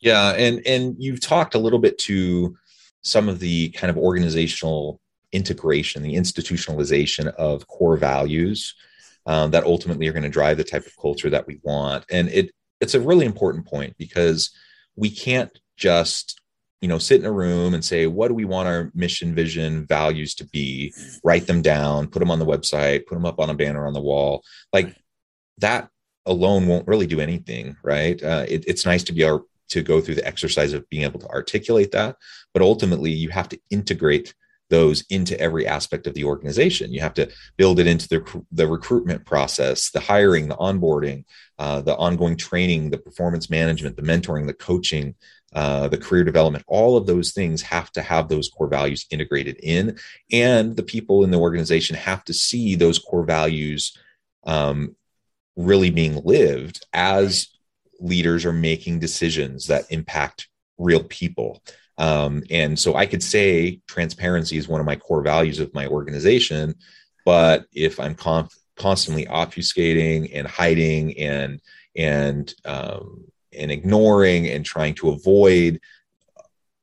Yeah, 0.00 0.30
and 0.30 0.66
and 0.66 0.96
you've 0.98 1.20
talked 1.20 1.54
a 1.54 1.58
little 1.58 1.78
bit 1.78 1.98
to 1.98 2.56
some 3.02 3.28
of 3.28 3.38
the 3.38 3.70
kind 3.70 3.90
of 3.90 3.98
organizational 3.98 5.00
integration, 5.32 6.02
the 6.02 6.14
institutionalization 6.14 7.28
of 7.34 7.66
core 7.68 7.96
values 7.96 8.74
um, 9.26 9.50
that 9.50 9.64
ultimately 9.64 10.08
are 10.08 10.12
going 10.12 10.22
to 10.22 10.28
drive 10.28 10.56
the 10.56 10.64
type 10.64 10.86
of 10.86 10.96
culture 10.96 11.30
that 11.30 11.46
we 11.46 11.60
want. 11.62 12.04
And 12.10 12.28
it 12.28 12.50
it's 12.80 12.94
a 12.94 13.00
really 13.00 13.26
important 13.26 13.66
point 13.66 13.94
because 13.98 14.50
we 14.96 15.10
can't 15.10 15.56
just 15.76 16.40
you 16.80 16.88
know 16.88 16.98
sit 16.98 17.20
in 17.20 17.26
a 17.26 17.32
room 17.32 17.74
and 17.74 17.84
say 17.84 18.06
what 18.06 18.28
do 18.28 18.34
we 18.34 18.44
want 18.44 18.68
our 18.68 18.90
mission 18.94 19.34
vision 19.34 19.86
values 19.86 20.34
to 20.36 20.44
be? 20.46 20.94
Write 21.22 21.46
them 21.46 21.62
down 21.62 22.08
put 22.08 22.20
them 22.20 22.30
on 22.30 22.38
the 22.38 22.46
website 22.46 23.06
put 23.06 23.14
them 23.14 23.26
up 23.26 23.38
on 23.38 23.50
a 23.50 23.54
banner 23.54 23.86
on 23.86 23.92
the 23.92 24.00
wall. 24.00 24.42
Like 24.72 24.96
that 25.58 25.88
alone 26.26 26.66
won't 26.66 26.88
really 26.88 27.06
do 27.06 27.20
anything 27.20 27.76
right? 27.82 28.22
Uh, 28.22 28.44
it, 28.48 28.64
it's 28.66 28.86
nice 28.86 29.02
to 29.04 29.12
be 29.12 29.22
able 29.22 29.46
to 29.68 29.82
go 29.82 30.00
through 30.00 30.16
the 30.16 30.26
exercise 30.26 30.72
of 30.72 30.88
being 30.90 31.04
able 31.04 31.20
to 31.20 31.28
articulate 31.28 31.92
that 31.92 32.16
but 32.52 32.62
ultimately 32.62 33.10
you 33.10 33.28
have 33.28 33.48
to 33.48 33.58
integrate 33.70 34.34
those 34.70 35.04
into 35.10 35.38
every 35.38 35.66
aspect 35.66 36.06
of 36.06 36.14
the 36.14 36.24
organization. 36.24 36.92
You 36.92 37.00
have 37.00 37.14
to 37.14 37.28
build 37.56 37.78
it 37.78 37.86
into 37.86 38.08
the, 38.08 38.44
the 38.50 38.66
recruitment 38.66 39.26
process, 39.26 39.90
the 39.90 40.00
hiring, 40.00 40.48
the 40.48 40.56
onboarding, 40.56 41.24
uh, 41.58 41.82
the 41.82 41.96
ongoing 41.96 42.36
training, 42.36 42.90
the 42.90 42.98
performance 42.98 43.50
management, 43.50 43.96
the 43.96 44.02
mentoring, 44.02 44.46
the 44.46 44.54
coaching, 44.54 45.14
uh, 45.52 45.88
the 45.88 45.98
career 45.98 46.24
development. 46.24 46.64
All 46.68 46.96
of 46.96 47.06
those 47.06 47.32
things 47.32 47.60
have 47.62 47.90
to 47.92 48.02
have 48.02 48.28
those 48.28 48.48
core 48.48 48.68
values 48.68 49.06
integrated 49.10 49.58
in, 49.62 49.98
and 50.32 50.76
the 50.76 50.82
people 50.82 51.24
in 51.24 51.30
the 51.30 51.38
organization 51.38 51.96
have 51.96 52.24
to 52.24 52.32
see 52.32 52.76
those 52.76 52.98
core 52.98 53.24
values 53.24 53.96
um, 54.44 54.96
really 55.56 55.90
being 55.90 56.22
lived 56.24 56.86
as 56.92 57.48
leaders 57.98 58.46
are 58.46 58.52
making 58.52 58.98
decisions 58.98 59.66
that 59.66 59.84
impact 59.90 60.48
real 60.78 61.04
people. 61.04 61.62
Um, 62.00 62.42
and 62.48 62.78
so 62.78 62.96
I 62.96 63.04
could 63.04 63.22
say 63.22 63.80
transparency 63.86 64.56
is 64.56 64.66
one 64.66 64.80
of 64.80 64.86
my 64.86 64.96
core 64.96 65.22
values 65.22 65.60
of 65.60 65.74
my 65.74 65.86
organization. 65.86 66.74
But 67.26 67.66
if 67.74 68.00
I'm 68.00 68.14
conf- 68.14 68.56
constantly 68.76 69.26
obfuscating 69.26 70.30
and 70.32 70.48
hiding 70.48 71.18
and 71.18 71.60
and 71.94 72.54
um, 72.64 73.24
and 73.52 73.70
ignoring 73.70 74.48
and 74.48 74.64
trying 74.64 74.94
to 74.94 75.10
avoid, 75.10 75.78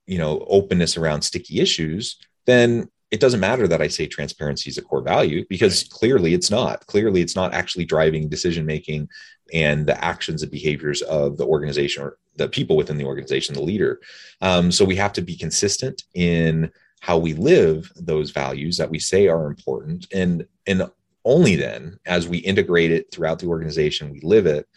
you 0.05 0.19
know, 0.19 0.45
openness 0.47 0.97
around 0.97 1.24
sticky 1.24 1.62
issues, 1.62 2.19
then 2.45 2.88
it 3.09 3.19
doesn't 3.19 3.39
matter 3.39 3.67
that 3.67 3.81
I 3.81 3.88
say 3.88 4.05
transparency 4.05 4.69
is 4.69 4.77
a 4.77 4.83
core 4.83 5.01
value 5.01 5.45
because 5.50 5.83
right. 5.83 5.89
clearly 5.89 6.36
it's 6.36 6.51
not. 6.51 6.86
Clearly, 6.86 7.21
it's 7.21 7.36
not 7.36 7.55
actually 7.55 7.86
driving 7.86 8.29
decision 8.29 8.67
making 8.67 9.09
and 9.53 9.85
the 9.85 10.03
actions 10.03 10.43
and 10.43 10.51
behaviors 10.51 11.01
of 11.03 11.37
the 11.37 11.45
organization 11.45 12.03
or 12.03 12.17
the 12.35 12.47
people 12.47 12.77
within 12.77 12.97
the 12.97 13.05
organization, 13.05 13.55
the 13.55 13.61
leader. 13.61 13.99
Um, 14.41 14.71
so 14.71 14.85
we 14.85 14.95
have 14.97 15.13
to 15.13 15.21
be 15.21 15.35
consistent 15.35 16.03
in 16.13 16.71
how 16.99 17.17
we 17.17 17.33
live 17.33 17.91
those 17.95 18.31
values 18.31 18.77
that 18.77 18.89
we 18.89 18.99
say 18.99 19.27
are 19.27 19.47
important, 19.47 20.07
and 20.13 20.45
and 20.65 20.89
only 21.25 21.55
then, 21.55 21.99
as 22.05 22.27
we 22.27 22.37
integrate 22.37 22.91
it 22.91 23.11
throughout 23.11 23.39
the 23.39 23.47
organization, 23.47 24.11
we 24.11 24.21
live 24.21 24.45
it. 24.45 24.67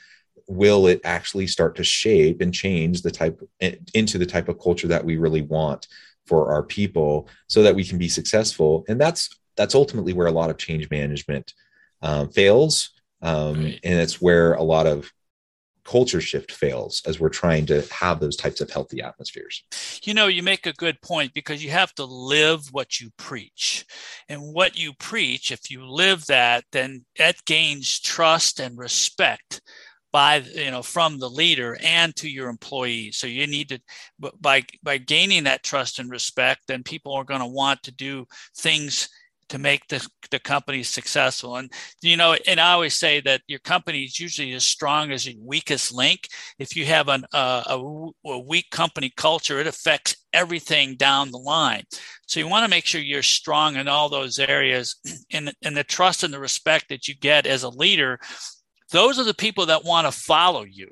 Will 0.48 0.86
it 0.88 1.00
actually 1.04 1.46
start 1.46 1.76
to 1.76 1.84
shape 1.84 2.40
and 2.40 2.52
change 2.52 3.02
the 3.02 3.10
type 3.10 3.40
into 3.94 4.18
the 4.18 4.26
type 4.26 4.48
of 4.48 4.58
culture 4.58 4.88
that 4.88 5.04
we 5.04 5.16
really 5.16 5.42
want 5.42 5.86
for 6.26 6.52
our 6.52 6.62
people, 6.62 7.28
so 7.46 7.62
that 7.62 7.74
we 7.74 7.84
can 7.84 7.98
be 7.98 8.08
successful? 8.08 8.84
And 8.88 9.00
that's 9.00 9.30
that's 9.56 9.74
ultimately 9.74 10.12
where 10.12 10.26
a 10.26 10.32
lot 10.32 10.50
of 10.50 10.58
change 10.58 10.90
management 10.90 11.54
um, 12.02 12.30
fails, 12.30 12.90
um, 13.22 13.64
right. 13.64 13.80
and 13.84 14.00
it's 14.00 14.20
where 14.20 14.54
a 14.54 14.62
lot 14.62 14.86
of 14.86 15.10
culture 15.84 16.20
shift 16.20 16.52
fails 16.52 17.02
as 17.06 17.18
we're 17.18 17.28
trying 17.28 17.66
to 17.66 17.82
have 17.90 18.20
those 18.20 18.36
types 18.36 18.60
of 18.60 18.70
healthy 18.70 19.00
atmospheres. 19.02 19.64
You 20.04 20.14
know, 20.14 20.26
you 20.26 20.42
make 20.42 20.66
a 20.66 20.72
good 20.74 21.00
point 21.00 21.34
because 21.34 21.64
you 21.64 21.70
have 21.70 21.94
to 21.94 22.04
live 22.04 22.60
what 22.72 23.00
you 23.00 23.10
preach. 23.16 23.84
And 24.28 24.40
what 24.54 24.78
you 24.78 24.92
preach, 24.94 25.50
if 25.50 25.70
you 25.70 25.84
live 25.84 26.26
that, 26.26 26.64
then 26.72 27.04
that 27.18 27.44
gains 27.44 27.98
trust 27.98 28.60
and 28.60 28.78
respect 28.78 29.60
by 30.12 30.36
you 30.38 30.70
know 30.70 30.82
from 30.82 31.18
the 31.18 31.30
leader 31.30 31.78
and 31.84 32.16
to 32.16 32.28
your 32.28 32.48
employees 32.48 33.16
so 33.16 33.28
you 33.28 33.46
need 33.46 33.68
to 33.68 33.80
by 34.40 34.60
by 34.82 34.98
gaining 34.98 35.44
that 35.44 35.62
trust 35.62 36.00
and 36.00 36.10
respect 36.10 36.62
then 36.66 36.82
people 36.82 37.14
are 37.14 37.22
going 37.22 37.40
to 37.40 37.46
want 37.46 37.80
to 37.82 37.92
do 37.92 38.26
things 38.56 39.08
to 39.50 39.58
make 39.58 39.86
the, 39.88 40.06
the 40.30 40.38
company 40.38 40.82
successful. 40.82 41.56
And, 41.56 41.70
you 42.02 42.16
know, 42.16 42.36
and 42.46 42.58
I 42.58 42.72
always 42.72 42.94
say 42.94 43.20
that 43.22 43.42
your 43.46 43.58
company 43.58 44.04
is 44.04 44.18
usually 44.18 44.52
as 44.52 44.64
strong 44.64 45.12
as 45.12 45.26
your 45.26 45.36
weakest 45.44 45.92
link. 45.92 46.28
If 46.58 46.76
you 46.76 46.86
have 46.86 47.08
an, 47.08 47.24
uh, 47.32 47.62
a, 47.66 48.30
a 48.30 48.38
weak 48.38 48.70
company 48.70 49.12
culture, 49.16 49.60
it 49.60 49.66
affects 49.66 50.16
everything 50.32 50.96
down 50.96 51.30
the 51.30 51.38
line. 51.38 51.82
So 52.26 52.40
you 52.40 52.48
want 52.48 52.64
to 52.64 52.70
make 52.70 52.86
sure 52.86 53.00
you're 53.00 53.22
strong 53.22 53.76
in 53.76 53.88
all 53.88 54.08
those 54.08 54.38
areas 54.38 54.96
and, 55.32 55.52
and 55.62 55.76
the 55.76 55.84
trust 55.84 56.22
and 56.22 56.32
the 56.32 56.40
respect 56.40 56.88
that 56.88 57.08
you 57.08 57.14
get 57.16 57.46
as 57.46 57.64
a 57.64 57.68
leader. 57.68 58.18
Those 58.92 59.18
are 59.18 59.24
the 59.24 59.34
people 59.34 59.66
that 59.66 59.84
want 59.84 60.06
to 60.06 60.12
follow 60.12 60.64
you. 60.64 60.90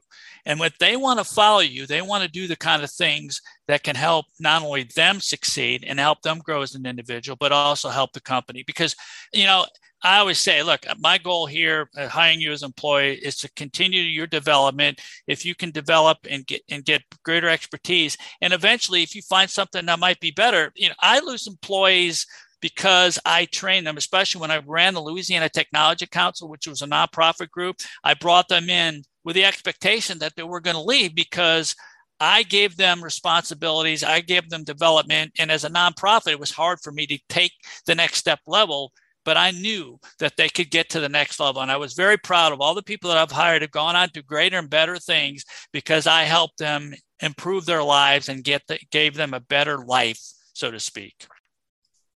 And 0.49 0.59
what 0.59 0.73
they 0.81 0.97
want 0.97 1.19
to 1.21 1.25
follow 1.25 1.61
you, 1.61 1.87
they 1.87 2.03
want 2.03 2.25
to 2.25 2.31
do 2.31 2.49
the 2.49 2.57
kind 2.57 2.83
of 2.83 2.91
things 2.91 3.41
that 3.69 3.85
can 3.85 3.95
help 3.95 4.27
not 4.41 4.63
only 4.63 4.85
them 4.97 5.21
succeed 5.21 5.85
and 5.87 6.01
help 6.01 6.23
them 6.23 6.39
grow 6.39 6.63
as 6.63 6.75
an 6.75 6.87
individual, 6.87 7.37
but 7.39 7.53
also 7.53 7.91
help 7.91 8.15
the 8.15 8.21
company. 8.21 8.65
Because, 8.67 8.97
you 9.33 9.45
know, 9.45 9.67
I 10.03 10.19
always 10.19 10.39
say, 10.39 10.63
look, 10.63 10.87
my 10.99 11.19
goal 11.19 11.47
here, 11.47 11.91
hiring 11.97 12.41
you 12.41 12.53
as 12.53 12.63
an 12.63 12.69
employee, 12.69 13.17
is 13.17 13.37
to 13.39 13.51
continue 13.57 14.01
your 14.01 14.27
development. 14.27 15.01
If 15.27 15.45
you 15.45 15.55
can 15.55 15.71
develop 15.71 16.19
and 16.31 16.47
get 16.47 16.63
and 16.71 16.85
get 16.85 17.03
greater 17.25 17.49
expertise, 17.49 18.17
and 18.41 18.53
eventually, 18.53 19.03
if 19.03 19.15
you 19.15 19.23
find 19.23 19.51
something 19.51 19.85
that 19.87 19.99
might 19.99 20.21
be 20.21 20.31
better, 20.31 20.73
you 20.77 20.89
know, 20.89 20.95
I 21.01 21.21
lose 21.21 21.47
employees 21.47 22.27
because 22.61 23.19
I 23.25 23.47
trained 23.47 23.87
them, 23.87 23.97
especially 23.97 24.41
when 24.41 24.51
I 24.51 24.63
ran 24.65 24.95
the 24.95 25.03
Louisiana 25.03 25.49
Technology 25.49 26.07
Council, 26.07 26.49
which 26.49 26.67
was 26.67 26.83
a 26.83 26.87
nonprofit 26.87 27.51
group. 27.51 27.77
I 28.03 28.15
brought 28.15 28.49
them 28.49 28.71
in 28.71 29.03
with 29.29 29.35
the 29.35 29.45
expectation 29.45 30.19
that 30.21 30.35
they 30.37 30.43
were 30.43 30.59
going 30.59 30.75
to 30.75 30.81
leave 30.81 31.15
because 31.15 31.77
I 32.19 32.45
gave 32.45 32.79
them 32.79 33.05
responsibilities, 33.05 34.03
I 34.03 34.21
gave 34.21 34.49
them 34.49 34.65
development. 34.65 35.33
And 35.39 35.51
as 35.51 35.65
a 35.65 35.69
nonprofit, 35.69 36.33
it 36.33 36.41
was 36.41 36.51
hard 36.51 36.79
for 36.81 36.93
me 36.93 37.07
to 37.09 37.19
take 37.29 37.53
the 37.85 37.95
next 37.95 38.17
step 38.17 38.39
level, 38.47 38.91
but 39.27 39.37
I 39.37 39.51
knew 39.51 40.01
that 40.19 40.39
they 40.39 40.49
could 40.49 40.71
get 40.71 40.89
to 40.91 41.01
the 41.01 41.11
next 41.11 41.39
level. 41.41 41.61
And 41.61 41.71
I 41.71 41.77
was 41.77 41.93
very 41.93 42.17
proud 42.17 42.55
of 42.55 42.63
all 42.63 42.75
the 42.75 42.83
people 42.83 43.11
that 43.11 43.19
I've 43.19 43.31
hired 43.31 43.61
have 43.61 43.71
gone 43.71 43.97
on 43.97 44.09
to 44.15 44.23
greater 44.23 44.57
and 44.57 44.71
better 44.71 44.97
things 44.97 45.45
because 45.75 46.07
I 46.07 46.23
helped 46.23 46.57
them 46.57 46.95
improve 47.21 47.67
their 47.67 47.83
lives 47.83 48.31
and 48.31 48.43
get 48.43 48.63
the, 48.67 48.79
gave 48.91 49.15
them 49.15 49.35
a 49.35 49.41
better 49.41 49.85
life, 49.85 50.23
so 50.55 50.71
to 50.71 50.81
speak. 50.81 51.27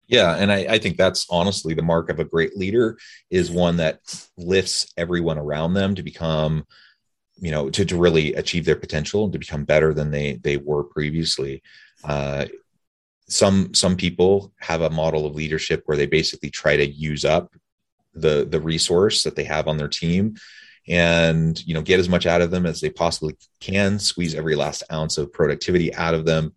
Yeah, 0.09 0.37
and 0.37 0.53
I, 0.53 0.67
I, 0.69 0.79
think 0.79 0.97
that's 0.97 1.27
honestly 1.31 1.75
the 1.75 1.83
mark 1.83 2.11
of 2.11 2.19
a 2.19 2.25
great 2.25 2.57
leader 2.57 2.99
is 3.31 3.51
one 3.51 3.79
that 3.79 4.01
lifts 4.37 4.93
everyone 4.97 5.39
around 5.39 5.73
them 5.75 5.95
to 5.95 6.03
become, 6.03 6.65
you 7.43 7.51
know, 7.51 7.69
to, 7.69 7.85
to 7.85 7.99
really 7.99 8.33
achieve 8.35 8.65
their 8.65 8.77
potential 8.77 9.25
and 9.25 9.33
to 9.33 9.39
become 9.39 9.65
better 9.65 9.93
than 9.93 10.13
they 10.13 10.37
they 10.37 10.57
were 10.57 10.85
previously. 10.85 11.61
Uh, 12.05 12.47
some 13.29 13.75
some 13.75 13.97
people 13.97 14.53
have 14.61 14.81
a 14.81 14.91
model 14.91 15.27
of 15.27 15.35
leadership 15.35 15.83
where 15.87 15.97
they 15.97 16.07
basically 16.07 16.51
try 16.51 16.77
to 16.77 16.89
use 16.89 17.25
up 17.25 17.53
the 18.15 18.47
the 18.49 18.61
resource 18.61 19.25
that 19.25 19.35
they 19.35 19.45
have 19.45 19.67
on 19.67 19.77
their 19.77 19.89
team 19.89 20.37
and 20.87 21.67
you 21.67 21.75
know 21.75 21.83
get 21.83 21.99
as 21.99 22.09
much 22.09 22.27
out 22.27 22.43
of 22.43 22.53
them 22.53 22.65
as 22.65 22.81
they 22.81 22.91
possibly 22.91 23.37
can 23.59 23.99
squeeze 23.99 24.35
every 24.35 24.55
last 24.55 24.85
ounce 24.93 25.19
of 25.19 25.33
productivity 25.33 25.93
out 25.95 26.15
of 26.15 26.25
them 26.25 26.53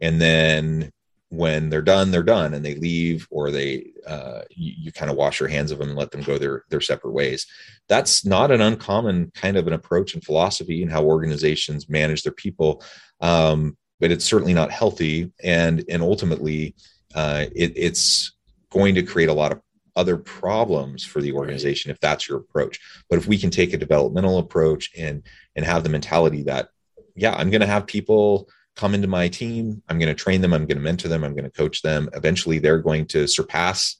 and 0.00 0.20
then 0.20 0.90
when 1.30 1.70
they're 1.70 1.80
done, 1.80 2.10
they're 2.10 2.22
done, 2.24 2.54
and 2.54 2.64
they 2.64 2.74
leave, 2.74 3.26
or 3.30 3.50
they 3.50 3.92
uh, 4.06 4.42
you, 4.50 4.74
you 4.76 4.92
kind 4.92 5.10
of 5.10 5.16
wash 5.16 5.38
your 5.38 5.48
hands 5.48 5.70
of 5.70 5.78
them 5.78 5.88
and 5.88 5.96
let 5.96 6.10
them 6.10 6.22
go 6.22 6.36
their 6.36 6.64
their 6.68 6.80
separate 6.80 7.12
ways. 7.12 7.46
That's 7.88 8.24
not 8.24 8.50
an 8.50 8.60
uncommon 8.60 9.30
kind 9.34 9.56
of 9.56 9.66
an 9.66 9.72
approach 9.72 10.14
and 10.14 10.24
philosophy 10.24 10.82
in 10.82 10.88
how 10.88 11.04
organizations 11.04 11.88
manage 11.88 12.24
their 12.24 12.32
people, 12.32 12.82
um, 13.20 13.76
but 14.00 14.10
it's 14.10 14.24
certainly 14.24 14.54
not 14.54 14.72
healthy, 14.72 15.32
and 15.42 15.84
and 15.88 16.02
ultimately, 16.02 16.74
uh, 17.14 17.46
it, 17.54 17.72
it's 17.76 18.32
going 18.70 18.96
to 18.96 19.02
create 19.02 19.28
a 19.28 19.34
lot 19.34 19.52
of 19.52 19.60
other 19.96 20.16
problems 20.16 21.04
for 21.04 21.20
the 21.20 21.32
organization 21.32 21.90
if 21.90 22.00
that's 22.00 22.28
your 22.28 22.38
approach. 22.38 22.80
But 23.08 23.18
if 23.18 23.26
we 23.26 23.38
can 23.38 23.50
take 23.50 23.72
a 23.72 23.78
developmental 23.78 24.38
approach 24.38 24.90
and 24.98 25.22
and 25.54 25.64
have 25.64 25.84
the 25.84 25.90
mentality 25.90 26.42
that 26.42 26.70
yeah, 27.14 27.34
I'm 27.34 27.50
going 27.50 27.60
to 27.60 27.66
have 27.66 27.86
people 27.86 28.48
come 28.80 28.94
into 28.94 29.06
my 29.06 29.28
team 29.28 29.82
i'm 29.90 29.98
going 29.98 30.08
to 30.08 30.22
train 30.24 30.40
them 30.40 30.54
i'm 30.54 30.64
going 30.64 30.78
to 30.78 30.82
mentor 30.82 31.06
them 31.06 31.22
i'm 31.22 31.34
going 31.34 31.44
to 31.44 31.50
coach 31.50 31.82
them. 31.82 32.08
Eventually 32.14 32.58
they're 32.58 32.78
going 32.78 33.04
to 33.08 33.28
surpass 33.28 33.96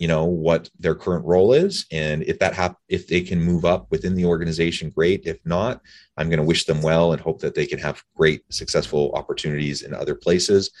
you 0.00 0.08
know 0.08 0.24
what 0.24 0.68
their 0.80 0.96
current 0.96 1.24
role 1.24 1.52
is. 1.52 1.86
And 1.92 2.24
if 2.24 2.40
that 2.40 2.52
hap- 2.52 2.80
if 2.88 3.06
they 3.06 3.20
can 3.20 3.40
move 3.40 3.64
up 3.64 3.86
within 3.92 4.16
the 4.16 4.24
organization 4.24 4.90
great. 4.90 5.20
If 5.24 5.38
not 5.44 5.80
i'm 6.16 6.28
going 6.28 6.40
to 6.40 6.50
wish 6.52 6.64
them 6.64 6.82
well 6.82 7.12
and 7.12 7.22
hope 7.22 7.38
that 7.42 7.54
they 7.54 7.64
can 7.64 7.78
have 7.78 8.02
great 8.16 8.42
successful 8.50 9.12
opportunities 9.14 9.82
in 9.82 9.94
other 9.94 10.16
places. 10.16 10.72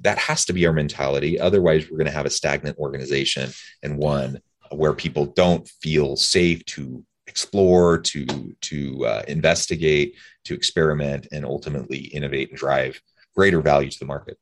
That 0.00 0.18
has 0.18 0.44
to 0.46 0.52
be 0.52 0.66
our 0.66 0.72
mentality. 0.72 1.38
Otherwise 1.38 1.84
we're 1.84 1.98
going 1.98 2.12
to 2.12 2.18
have 2.20 2.26
a 2.26 2.38
stagnant 2.40 2.78
organization 2.78 3.50
and 3.84 3.96
one 3.96 4.40
where 4.72 4.92
people 4.92 5.26
don't 5.26 5.68
feel 5.82 6.16
safe 6.16 6.64
to 6.74 7.04
explore, 7.28 7.98
to 7.98 8.26
to 8.60 9.06
uh, 9.06 9.22
investigate, 9.28 10.16
to 10.48 10.54
experiment, 10.54 11.28
and 11.32 11.44
ultimately 11.44 11.98
innovate 11.98 12.50
and 12.50 12.58
drive 12.58 13.00
greater 13.36 13.60
value 13.60 13.90
to 13.90 13.98
the 13.98 14.04
market. 14.04 14.36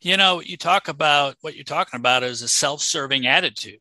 You 0.00 0.16
know, 0.16 0.40
you 0.40 0.56
talk 0.56 0.88
about 0.88 1.36
what 1.40 1.56
you're 1.56 1.64
talking 1.64 1.98
about 1.98 2.22
is 2.22 2.42
a 2.42 2.48
self-serving 2.48 3.26
attitude. 3.26 3.80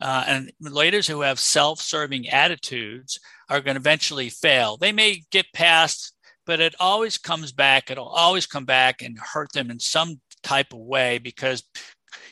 Uh, 0.00 0.24
and 0.28 0.52
leaders 0.60 1.08
who 1.08 1.22
have 1.22 1.40
self-serving 1.40 2.28
attitudes 2.28 3.18
are 3.48 3.60
going 3.60 3.74
to 3.74 3.80
eventually 3.80 4.28
fail. 4.28 4.76
They 4.76 4.92
may 4.92 5.22
get 5.32 5.52
past, 5.52 6.12
but 6.46 6.60
it 6.60 6.76
always 6.78 7.18
comes 7.18 7.50
back. 7.50 7.90
It'll 7.90 8.06
always 8.06 8.46
come 8.46 8.64
back 8.64 9.02
and 9.02 9.18
hurt 9.18 9.50
them 9.52 9.70
in 9.70 9.80
some 9.80 10.20
type 10.44 10.72
of 10.72 10.78
way 10.78 11.18
because 11.18 11.64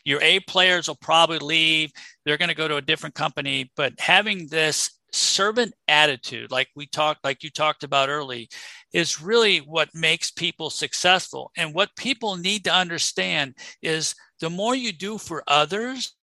your 0.05 0.23
A 0.23 0.39
players 0.41 0.87
will 0.87 0.99
probably 1.01 1.39
leave. 1.39 1.91
They're 2.25 2.37
going 2.37 2.51
to 2.51 2.55
go 2.55 2.69
to 2.69 2.77
a 2.77 2.83
different 2.83 3.17
company. 3.17 3.73
But 3.75 3.99
having 3.99 4.47
this 4.47 4.96
servant 5.17 5.75
attitude 5.89 6.51
like 6.51 6.69
we 6.77 6.87
talked 6.87 7.25
like 7.25 7.43
you 7.43 7.51
talked 7.51 7.85
about 7.85 8.09
early 8.09 8.49
is 8.93 9.21
really 9.21 9.59
what 9.59 9.95
makes 9.95 10.31
people 10.31 10.71
successful. 10.71 11.51
And 11.57 11.75
what 11.75 11.97
people 11.97 12.37
need 12.37 12.65
to 12.65 12.73
understand 12.73 13.55
is 13.83 14.15
the 14.41 14.51
more 14.51 14.75
you 14.75 14.93
do 14.93 15.19
for 15.19 15.43
others 15.47 16.15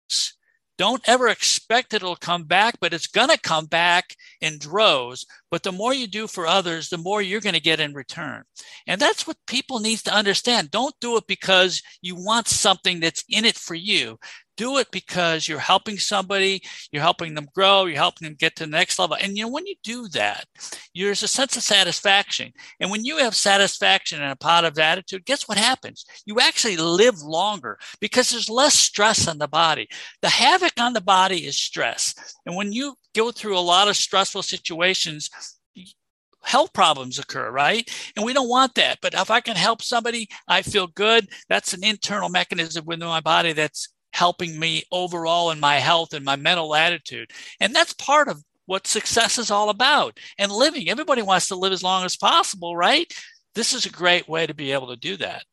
don't 0.78 1.06
ever 1.06 1.28
expect 1.28 1.94
it'll 1.94 2.16
come 2.16 2.44
back 2.44 2.74
but 2.80 2.92
it's 2.92 3.06
going 3.06 3.28
to 3.28 3.38
come 3.38 3.66
back 3.66 4.16
in 4.40 4.58
droves 4.58 5.26
but 5.52 5.62
the 5.62 5.70
more 5.70 5.94
you 5.94 6.08
do 6.08 6.26
for 6.26 6.46
others 6.46 6.88
the 6.88 6.98
more 6.98 7.22
you're 7.22 7.40
going 7.40 7.54
to 7.54 7.60
get 7.60 7.78
in 7.78 7.94
return 7.94 8.42
and 8.88 9.00
that's 9.00 9.26
what 9.26 9.36
people 9.46 9.78
need 9.78 9.98
to 9.98 10.12
understand 10.12 10.72
don't 10.72 10.98
do 11.00 11.16
it 11.16 11.26
because 11.28 11.80
you 12.00 12.16
want 12.16 12.48
something 12.48 12.98
that's 12.98 13.24
in 13.28 13.44
it 13.44 13.56
for 13.56 13.74
you 13.74 14.18
do 14.56 14.78
it 14.78 14.90
because 14.90 15.48
you're 15.48 15.58
helping 15.58 15.98
somebody, 15.98 16.62
you're 16.90 17.02
helping 17.02 17.34
them 17.34 17.48
grow, 17.54 17.86
you're 17.86 17.96
helping 17.96 18.26
them 18.26 18.36
get 18.38 18.56
to 18.56 18.64
the 18.64 18.70
next 18.70 18.98
level. 18.98 19.16
And 19.20 19.36
you 19.36 19.44
know, 19.44 19.50
when 19.50 19.66
you 19.66 19.74
do 19.82 20.08
that, 20.08 20.44
there's 20.94 21.22
a 21.22 21.28
sense 21.28 21.56
of 21.56 21.62
satisfaction. 21.62 22.52
And 22.80 22.90
when 22.90 23.04
you 23.04 23.18
have 23.18 23.34
satisfaction 23.34 24.22
and 24.22 24.32
a 24.32 24.36
positive 24.36 24.78
attitude, 24.78 25.24
guess 25.24 25.48
what 25.48 25.58
happens? 25.58 26.04
You 26.26 26.40
actually 26.40 26.76
live 26.76 27.20
longer 27.22 27.78
because 28.00 28.30
there's 28.30 28.50
less 28.50 28.74
stress 28.74 29.26
on 29.26 29.38
the 29.38 29.48
body. 29.48 29.88
The 30.20 30.28
havoc 30.28 30.74
on 30.78 30.92
the 30.92 31.00
body 31.00 31.46
is 31.46 31.56
stress. 31.56 32.14
And 32.46 32.56
when 32.56 32.72
you 32.72 32.94
go 33.14 33.30
through 33.30 33.58
a 33.58 33.60
lot 33.60 33.88
of 33.88 33.96
stressful 33.96 34.42
situations, 34.42 35.30
health 36.42 36.72
problems 36.72 37.18
occur, 37.18 37.50
right? 37.50 37.88
And 38.16 38.24
we 38.24 38.32
don't 38.32 38.48
want 38.48 38.74
that. 38.74 38.98
But 39.00 39.14
if 39.14 39.30
I 39.30 39.40
can 39.40 39.56
help 39.56 39.82
somebody, 39.82 40.28
I 40.48 40.62
feel 40.62 40.86
good. 40.88 41.28
That's 41.48 41.72
an 41.72 41.84
internal 41.84 42.28
mechanism 42.28 42.84
within 42.84 43.06
my 43.08 43.20
body 43.20 43.52
that's 43.52 43.88
helping 44.12 44.58
me 44.58 44.82
overall 44.92 45.50
in 45.50 45.60
my 45.60 45.76
health 45.76 46.12
and 46.12 46.24
my 46.24 46.36
mental 46.36 46.74
attitude. 46.74 47.30
And 47.60 47.74
that's 47.74 47.94
part 47.94 48.28
of 48.28 48.42
what 48.66 48.86
success 48.86 49.38
is 49.38 49.50
all 49.50 49.70
about 49.70 50.18
and 50.38 50.52
living. 50.52 50.88
Everybody 50.88 51.22
wants 51.22 51.48
to 51.48 51.56
live 51.56 51.72
as 51.72 51.82
long 51.82 52.04
as 52.04 52.16
possible, 52.16 52.76
right? 52.76 53.12
This 53.54 53.72
is 53.72 53.86
a 53.86 53.90
great 53.90 54.28
way 54.28 54.46
to 54.46 54.54
be 54.54 54.72
able 54.72 54.88
to 54.88 54.96
do 54.96 55.16
that. 55.18 55.44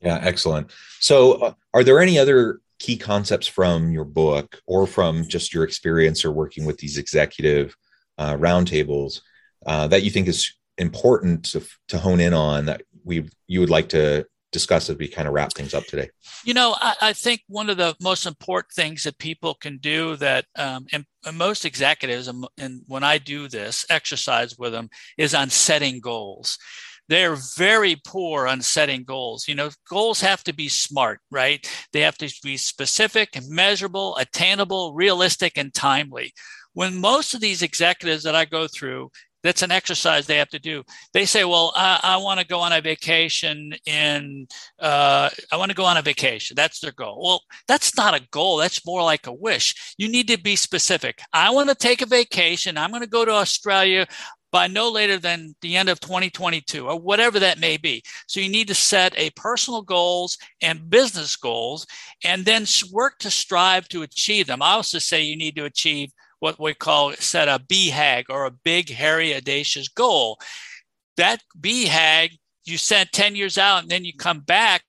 Yeah, 0.00 0.18
excellent. 0.22 0.70
So, 0.98 1.32
uh, 1.32 1.52
are 1.74 1.84
there 1.84 2.00
any 2.00 2.18
other 2.18 2.60
key 2.80 2.96
concepts 2.96 3.46
from 3.46 3.92
your 3.92 4.04
book 4.04 4.60
or 4.66 4.86
from 4.86 5.28
just 5.28 5.54
your 5.54 5.62
experience 5.62 6.24
or 6.24 6.32
working 6.32 6.64
with 6.64 6.78
these 6.78 6.98
executive 6.98 7.76
uh, 8.18 8.34
roundtables 8.34 9.20
uh, 9.66 9.86
that 9.86 10.02
you 10.02 10.10
think 10.10 10.26
is 10.26 10.54
important 10.78 11.44
to, 11.44 11.62
to 11.88 11.98
hone 11.98 12.20
in 12.20 12.34
on 12.34 12.66
that 12.66 12.82
we 13.04 13.28
you 13.46 13.60
would 13.60 13.70
like 13.70 13.90
to 13.90 14.26
discuss 14.52 14.90
as 14.90 14.96
we 14.96 15.08
kind 15.08 15.28
of 15.28 15.34
wrap 15.34 15.52
things 15.52 15.74
up 15.74 15.84
today? 15.84 16.08
You 16.44 16.54
know, 16.54 16.74
I, 16.80 16.94
I 17.00 17.12
think 17.12 17.42
one 17.46 17.70
of 17.70 17.76
the 17.76 17.94
most 18.00 18.26
important 18.26 18.72
things 18.72 19.04
that 19.04 19.18
people 19.18 19.54
can 19.54 19.78
do 19.78 20.16
that, 20.16 20.46
um, 20.56 20.86
and, 20.92 21.04
and, 21.24 21.38
most 21.38 21.64
executives, 21.64 22.28
and, 22.28 22.46
and 22.58 22.82
when 22.86 23.04
I 23.04 23.18
do 23.18 23.48
this 23.48 23.86
exercise 23.90 24.58
with 24.58 24.72
them, 24.72 24.90
is 25.16 25.34
on 25.34 25.50
setting 25.50 26.00
goals. 26.00 26.58
They're 27.10 27.36
very 27.56 27.96
poor 28.06 28.46
on 28.46 28.62
setting 28.62 29.04
goals. 29.04 29.46
You 29.46 29.54
know, 29.54 29.68
goals 29.88 30.20
have 30.22 30.42
to 30.44 30.54
be 30.54 30.68
smart, 30.68 31.20
right? 31.30 31.68
They 31.92 32.00
have 32.00 32.16
to 32.18 32.32
be 32.42 32.56
specific, 32.56 33.38
measurable, 33.48 34.16
attainable, 34.16 34.94
realistic, 34.94 35.58
and 35.58 35.74
timely 35.74 36.32
when 36.72 37.00
most 37.00 37.34
of 37.34 37.40
these 37.40 37.62
executives 37.62 38.22
that 38.22 38.36
I 38.36 38.44
go 38.44 38.68
through 38.68 39.10
that's 39.42 39.62
an 39.62 39.70
exercise 39.70 40.26
they 40.26 40.36
have 40.36 40.50
to 40.50 40.58
do. 40.58 40.82
They 41.14 41.24
say, 41.24 41.44
"Well, 41.44 41.72
I, 41.74 41.98
I 42.02 42.16
want 42.18 42.40
to 42.40 42.46
go 42.46 42.60
on 42.60 42.72
a 42.72 42.80
vacation 42.80 43.72
in. 43.86 44.46
Uh, 44.78 45.30
I 45.50 45.56
want 45.56 45.70
to 45.70 45.76
go 45.76 45.84
on 45.84 45.96
a 45.96 46.02
vacation. 46.02 46.54
That's 46.54 46.80
their 46.80 46.92
goal." 46.92 47.22
Well, 47.22 47.42
that's 47.66 47.96
not 47.96 48.14
a 48.14 48.26
goal. 48.32 48.58
That's 48.58 48.84
more 48.84 49.02
like 49.02 49.26
a 49.26 49.32
wish. 49.32 49.94
You 49.96 50.08
need 50.08 50.28
to 50.28 50.38
be 50.38 50.56
specific. 50.56 51.22
I 51.32 51.50
want 51.50 51.70
to 51.70 51.74
take 51.74 52.02
a 52.02 52.06
vacation. 52.06 52.76
I'm 52.76 52.90
going 52.90 53.02
to 53.02 53.08
go 53.08 53.24
to 53.24 53.32
Australia 53.32 54.06
by 54.52 54.66
no 54.66 54.90
later 54.90 55.18
than 55.18 55.54
the 55.60 55.76
end 55.76 55.88
of 55.88 56.00
2022 56.00 56.88
or 56.88 56.98
whatever 56.98 57.38
that 57.38 57.60
may 57.60 57.76
be. 57.76 58.02
So 58.26 58.40
you 58.40 58.48
need 58.48 58.68
to 58.68 58.74
set 58.74 59.16
a 59.16 59.30
personal 59.30 59.82
goals 59.82 60.36
and 60.60 60.90
business 60.90 61.36
goals 61.36 61.86
and 62.24 62.44
then 62.44 62.66
work 62.92 63.18
to 63.20 63.30
strive 63.30 63.88
to 63.88 64.02
achieve 64.02 64.46
them. 64.46 64.62
I 64.62 64.72
also 64.72 64.98
say 64.98 65.22
you 65.22 65.36
need 65.36 65.56
to 65.56 65.64
achieve 65.64 66.12
what 66.40 66.58
we 66.58 66.74
call 66.74 67.12
set 67.12 67.48
a 67.48 67.58
BHAG 67.58 68.24
or 68.28 68.46
a 68.46 68.50
big, 68.50 68.90
hairy, 68.90 69.34
audacious 69.34 69.88
goal. 69.88 70.38
That 71.16 71.42
BHAG 71.60 72.38
you 72.64 72.78
set 72.78 73.12
10 73.12 73.36
years 73.36 73.58
out 73.58 73.82
and 73.82 73.90
then 73.90 74.04
you 74.04 74.12
come 74.14 74.40
back 74.40 74.82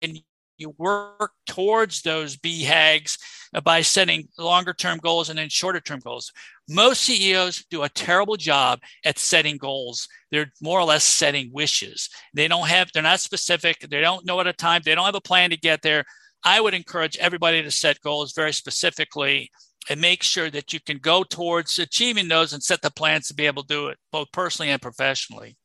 and 0.00 0.20
you 0.58 0.74
work 0.78 1.32
towards 1.46 2.02
those 2.02 2.36
BHAGs 2.36 3.18
by 3.62 3.82
setting 3.82 4.28
longer 4.38 4.72
term 4.72 4.98
goals 4.98 5.28
and 5.28 5.38
then 5.38 5.48
shorter 5.48 5.80
term 5.80 6.00
goals. 6.00 6.32
Most 6.72 7.02
CEOs 7.02 7.66
do 7.70 7.82
a 7.82 7.88
terrible 7.88 8.36
job 8.36 8.80
at 9.04 9.18
setting 9.18 9.58
goals. 9.58 10.08
They're 10.30 10.52
more 10.60 10.80
or 10.80 10.84
less 10.84 11.04
setting 11.04 11.50
wishes. 11.52 12.08
They 12.32 12.48
don't 12.48 12.68
have, 12.68 12.90
they're 12.92 13.02
not 13.02 13.20
specific. 13.20 13.80
They 13.80 14.00
don't 14.00 14.24
know 14.24 14.40
at 14.40 14.46
a 14.46 14.52
time. 14.52 14.80
They 14.84 14.94
don't 14.94 15.04
have 15.04 15.14
a 15.14 15.20
plan 15.20 15.50
to 15.50 15.56
get 15.56 15.82
there. 15.82 16.04
I 16.44 16.60
would 16.60 16.74
encourage 16.74 17.16
everybody 17.18 17.62
to 17.62 17.70
set 17.70 18.00
goals 18.00 18.32
very 18.32 18.52
specifically 18.52 19.50
and 19.88 20.00
make 20.00 20.22
sure 20.22 20.50
that 20.50 20.72
you 20.72 20.80
can 20.80 20.98
go 20.98 21.22
towards 21.24 21.78
achieving 21.78 22.28
those 22.28 22.52
and 22.52 22.62
set 22.62 22.82
the 22.82 22.90
plans 22.90 23.28
to 23.28 23.34
be 23.34 23.46
able 23.46 23.62
to 23.62 23.74
do 23.74 23.88
it 23.88 23.98
both 24.10 24.30
personally 24.32 24.70
and 24.70 24.80
professionally 24.80 25.56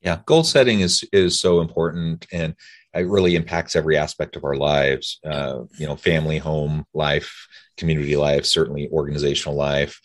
yeah 0.00 0.18
goal 0.26 0.42
setting 0.42 0.80
is 0.80 1.04
is 1.12 1.38
so 1.38 1.60
important 1.60 2.26
and 2.32 2.54
it 2.96 3.08
really 3.08 3.36
impacts 3.36 3.76
every 3.76 3.96
aspect 3.96 4.36
of 4.36 4.44
our 4.44 4.56
lives 4.56 5.20
uh, 5.24 5.60
you 5.78 5.86
know 5.86 5.96
family 5.96 6.38
home 6.38 6.84
life 6.94 7.46
community 7.76 8.16
life 8.16 8.44
certainly 8.44 8.88
organizational 8.90 9.54
life. 9.54 10.00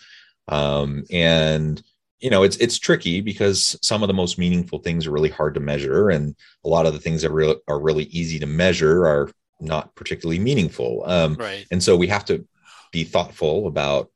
Um, 0.47 1.03
and 1.11 1.81
you 2.19 2.29
know 2.29 2.43
it's 2.43 2.57
it's 2.57 2.77
tricky 2.77 3.21
because 3.21 3.77
some 3.81 4.03
of 4.03 4.07
the 4.07 4.13
most 4.13 4.37
meaningful 4.37 4.79
things 4.79 5.07
are 5.07 5.11
really 5.11 5.29
hard 5.29 5.55
to 5.55 5.59
measure 5.59 6.09
and 6.09 6.35
a 6.65 6.69
lot 6.69 6.85
of 6.85 6.93
the 6.93 6.99
things 6.99 7.21
that 7.21 7.31
re- 7.31 7.55
are 7.67 7.79
really 7.79 8.03
easy 8.05 8.39
to 8.39 8.45
measure 8.45 9.07
are 9.07 9.31
not 9.59 9.93
particularly 9.95 10.39
meaningful. 10.39 11.03
Um, 11.05 11.35
right. 11.35 11.65
and 11.71 11.81
so 11.81 11.95
we 11.95 12.07
have 12.07 12.25
to 12.25 12.45
be 12.91 13.03
thoughtful 13.03 13.67
about 13.67 14.09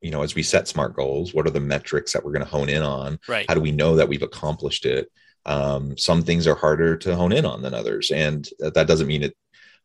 you 0.00 0.10
know 0.10 0.22
as 0.22 0.34
we 0.34 0.42
set 0.42 0.68
smart 0.68 0.94
goals 0.94 1.32
what 1.32 1.46
are 1.46 1.50
the 1.50 1.60
metrics 1.60 2.12
that 2.12 2.24
we're 2.24 2.32
going 2.32 2.44
to 2.44 2.50
hone 2.50 2.68
in 2.68 2.82
on? 2.82 3.18
Right. 3.26 3.46
How 3.48 3.54
do 3.54 3.60
we 3.60 3.72
know 3.72 3.96
that 3.96 4.08
we've 4.08 4.22
accomplished 4.22 4.84
it 4.84 5.10
um, 5.48 5.96
some 5.96 6.22
things 6.22 6.46
are 6.46 6.54
harder 6.54 6.96
to 6.96 7.16
hone 7.16 7.32
in 7.32 7.44
on 7.44 7.62
than 7.62 7.74
others 7.74 8.10
and 8.10 8.48
that 8.58 8.86
doesn't 8.86 9.06
mean 9.06 9.22
it 9.24 9.36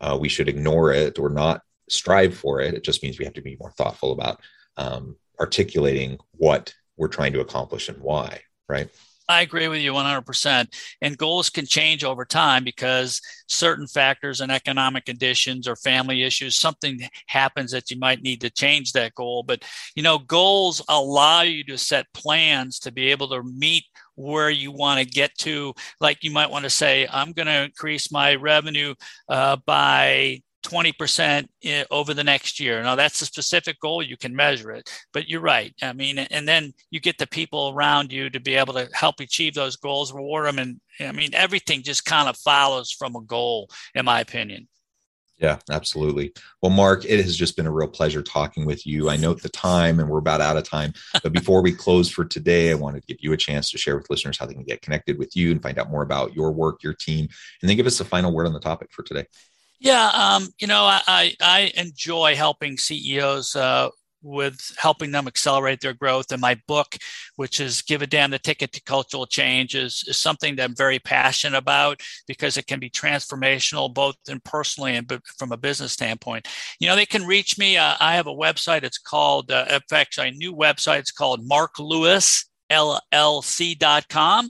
uh, 0.01 0.17
we 0.19 0.29
should 0.29 0.49
ignore 0.49 0.91
it 0.91 1.17
or 1.17 1.29
not 1.29 1.61
strive 1.89 2.35
for 2.35 2.59
it 2.59 2.73
it 2.73 2.83
just 2.83 3.01
means 3.01 3.17
we 3.17 3.25
have 3.25 3.33
to 3.33 3.41
be 3.41 3.57
more 3.59 3.71
thoughtful 3.71 4.11
about 4.11 4.39
um, 4.77 5.15
articulating 5.39 6.17
what 6.33 6.73
we're 6.97 7.07
trying 7.07 7.33
to 7.33 7.39
accomplish 7.39 7.89
and 7.89 7.99
why 8.01 8.39
right 8.67 8.89
I 9.29 9.41
agree 9.41 9.67
with 9.69 9.79
you 9.79 9.93
100%. 9.93 10.67
And 11.01 11.17
goals 11.17 11.49
can 11.49 11.65
change 11.65 12.03
over 12.03 12.25
time 12.25 12.63
because 12.63 13.21
certain 13.47 13.87
factors 13.87 14.41
and 14.41 14.51
economic 14.51 15.05
conditions 15.05 15.67
or 15.67 15.75
family 15.77 16.23
issues, 16.23 16.59
something 16.59 16.99
happens 17.27 17.71
that 17.71 17.89
you 17.89 17.97
might 17.97 18.21
need 18.21 18.41
to 18.41 18.49
change 18.49 18.91
that 18.91 19.15
goal. 19.15 19.43
But, 19.43 19.63
you 19.95 20.03
know, 20.03 20.19
goals 20.19 20.83
allow 20.89 21.41
you 21.41 21.63
to 21.65 21.77
set 21.77 22.13
plans 22.13 22.79
to 22.79 22.91
be 22.91 23.11
able 23.11 23.29
to 23.29 23.43
meet 23.43 23.85
where 24.15 24.49
you 24.49 24.71
want 24.71 24.99
to 24.99 25.05
get 25.05 25.35
to. 25.39 25.73
Like 25.99 26.23
you 26.23 26.31
might 26.31 26.51
want 26.51 26.63
to 26.63 26.69
say, 26.69 27.07
I'm 27.11 27.31
going 27.33 27.47
to 27.47 27.63
increase 27.63 28.11
my 28.11 28.35
revenue 28.35 28.95
uh, 29.29 29.57
by 29.65 30.41
20% 30.63 31.47
over 31.91 32.13
the 32.13 32.23
next 32.23 32.59
year. 32.59 32.81
Now, 32.81 32.95
that's 32.95 33.21
a 33.21 33.25
specific 33.25 33.79
goal. 33.79 34.01
You 34.01 34.17
can 34.17 34.35
measure 34.35 34.71
it, 34.71 34.89
but 35.11 35.27
you're 35.27 35.41
right. 35.41 35.73
I 35.81 35.93
mean, 35.93 36.17
and 36.17 36.47
then 36.47 36.73
you 36.89 36.99
get 36.99 37.17
the 37.17 37.27
people 37.27 37.73
around 37.75 38.11
you 38.11 38.29
to 38.29 38.39
be 38.39 38.55
able 38.55 38.73
to 38.73 38.89
help 38.93 39.19
achieve 39.19 39.53
those 39.53 39.75
goals, 39.75 40.13
reward 40.13 40.47
them. 40.47 40.59
And 40.59 40.79
I 40.99 41.11
mean, 41.11 41.31
everything 41.33 41.83
just 41.83 42.05
kind 42.05 42.29
of 42.29 42.37
follows 42.37 42.91
from 42.91 43.15
a 43.15 43.21
goal, 43.21 43.69
in 43.93 44.05
my 44.05 44.21
opinion. 44.21 44.67
Yeah, 45.43 45.59
absolutely. 45.69 46.33
Well, 46.61 46.71
Mark, 46.71 47.03
it 47.03 47.21
has 47.21 47.35
just 47.35 47.57
been 47.57 47.67
a 47.67 47.71
real 47.71 47.89
pleasure 47.89 48.23
talking 48.23 48.65
with 48.65 48.87
you. 48.87 49.09
I 49.09 49.17
note 49.17 49.41
the 49.41 49.49
time 49.49 49.99
and 49.99 50.07
we're 50.07 50.19
about 50.19 50.39
out 50.39 50.55
of 50.55 50.63
time. 50.63 50.93
But 51.21 51.33
before 51.33 51.61
we 51.61 51.73
close 51.73 52.09
for 52.09 52.23
today, 52.23 52.71
I 52.71 52.75
wanted 52.75 53.01
to 53.01 53.07
give 53.07 53.17
you 53.19 53.33
a 53.33 53.37
chance 53.37 53.69
to 53.71 53.77
share 53.77 53.97
with 53.97 54.09
listeners 54.09 54.37
how 54.37 54.45
they 54.45 54.53
can 54.53 54.63
get 54.63 54.81
connected 54.81 55.19
with 55.19 55.35
you 55.35 55.51
and 55.51 55.61
find 55.61 55.77
out 55.77 55.91
more 55.91 56.01
about 56.01 56.33
your 56.33 56.53
work, 56.53 56.81
your 56.81 56.93
team, 56.93 57.27
and 57.61 57.69
then 57.69 57.75
give 57.75 57.85
us 57.85 57.99
a 57.99 58.05
final 58.05 58.31
word 58.31 58.47
on 58.47 58.53
the 58.53 58.59
topic 58.61 58.93
for 58.93 59.03
today. 59.03 59.25
Yeah, 59.81 60.09
um, 60.13 60.47
you 60.59 60.67
know, 60.67 60.85
I, 60.85 61.35
I 61.41 61.73
enjoy 61.75 62.37
helping 62.37 62.77
CEOs 62.77 63.57
uh, 63.57 63.89
with 64.23 64.73
helping 64.77 65.11
them 65.11 65.27
accelerate 65.27 65.81
their 65.81 65.93
growth. 65.93 66.31
And 66.31 66.41
my 66.41 66.59
book, 66.67 66.97
which 67.35 67.59
is 67.59 67.81
Give 67.81 68.01
a 68.01 68.07
Damn 68.07 68.31
the 68.31 68.39
Ticket 68.39 68.71
to 68.73 68.81
Cultural 68.81 69.25
Change, 69.25 69.75
is, 69.75 70.03
is 70.07 70.17
something 70.17 70.55
that 70.55 70.63
I'm 70.63 70.75
very 70.75 70.99
passionate 70.99 71.57
about 71.57 72.01
because 72.27 72.57
it 72.57 72.67
can 72.67 72.79
be 72.79 72.89
transformational 72.89 73.93
both 73.93 74.15
in 74.27 74.39
personally 74.41 74.95
and 74.95 75.11
from 75.37 75.51
a 75.51 75.57
business 75.57 75.91
standpoint. 75.91 76.47
You 76.79 76.87
know, 76.87 76.95
they 76.95 77.05
can 77.05 77.25
reach 77.25 77.57
me. 77.57 77.77
Uh, 77.77 77.95
I 77.99 78.15
have 78.15 78.27
a 78.27 78.31
website. 78.31 78.83
It's 78.83 78.97
called, 78.97 79.51
uh, 79.51 79.65
in 79.69 80.17
a 80.17 80.31
new 80.31 80.53
website. 80.53 80.99
It's 80.99 81.11
called 81.11 81.45
Mark 81.45 81.77
Lewis 81.79 82.45
llc.com. 82.71 84.49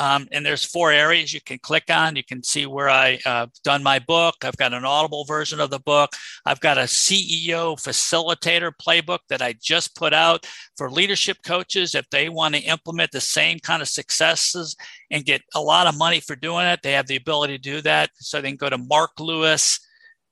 Um, 0.00 0.28
and 0.32 0.44
there's 0.44 0.64
four 0.64 0.92
areas 0.92 1.34
you 1.34 1.40
can 1.40 1.58
click 1.58 1.84
on. 1.90 2.16
You 2.16 2.24
can 2.24 2.42
see 2.42 2.66
where 2.66 2.88
I've 2.88 3.20
uh, 3.26 3.46
done 3.64 3.82
my 3.82 3.98
book. 3.98 4.36
I've 4.42 4.56
got 4.56 4.72
an 4.72 4.84
audible 4.84 5.24
version 5.24 5.60
of 5.60 5.70
the 5.70 5.80
book. 5.80 6.10
I've 6.46 6.60
got 6.60 6.78
a 6.78 6.82
CEO 6.82 7.76
facilitator 7.76 8.72
playbook 8.80 9.20
that 9.28 9.42
I 9.42 9.54
just 9.60 9.96
put 9.96 10.14
out 10.14 10.46
for 10.76 10.90
leadership 10.90 11.38
coaches. 11.44 11.94
If 11.94 12.08
they 12.10 12.28
want 12.28 12.54
to 12.54 12.60
implement 12.60 13.10
the 13.10 13.20
same 13.20 13.58
kind 13.58 13.82
of 13.82 13.88
successes 13.88 14.76
and 15.10 15.24
get 15.24 15.42
a 15.54 15.60
lot 15.60 15.86
of 15.86 15.98
money 15.98 16.20
for 16.20 16.36
doing 16.36 16.66
it, 16.66 16.80
they 16.82 16.92
have 16.92 17.06
the 17.06 17.16
ability 17.16 17.58
to 17.58 17.62
do 17.62 17.80
that. 17.82 18.10
So 18.14 18.40
they 18.40 18.48
can 18.48 18.56
go 18.56 18.70
to 18.70 18.78
Mark 18.78 19.18
Lewis 19.18 19.80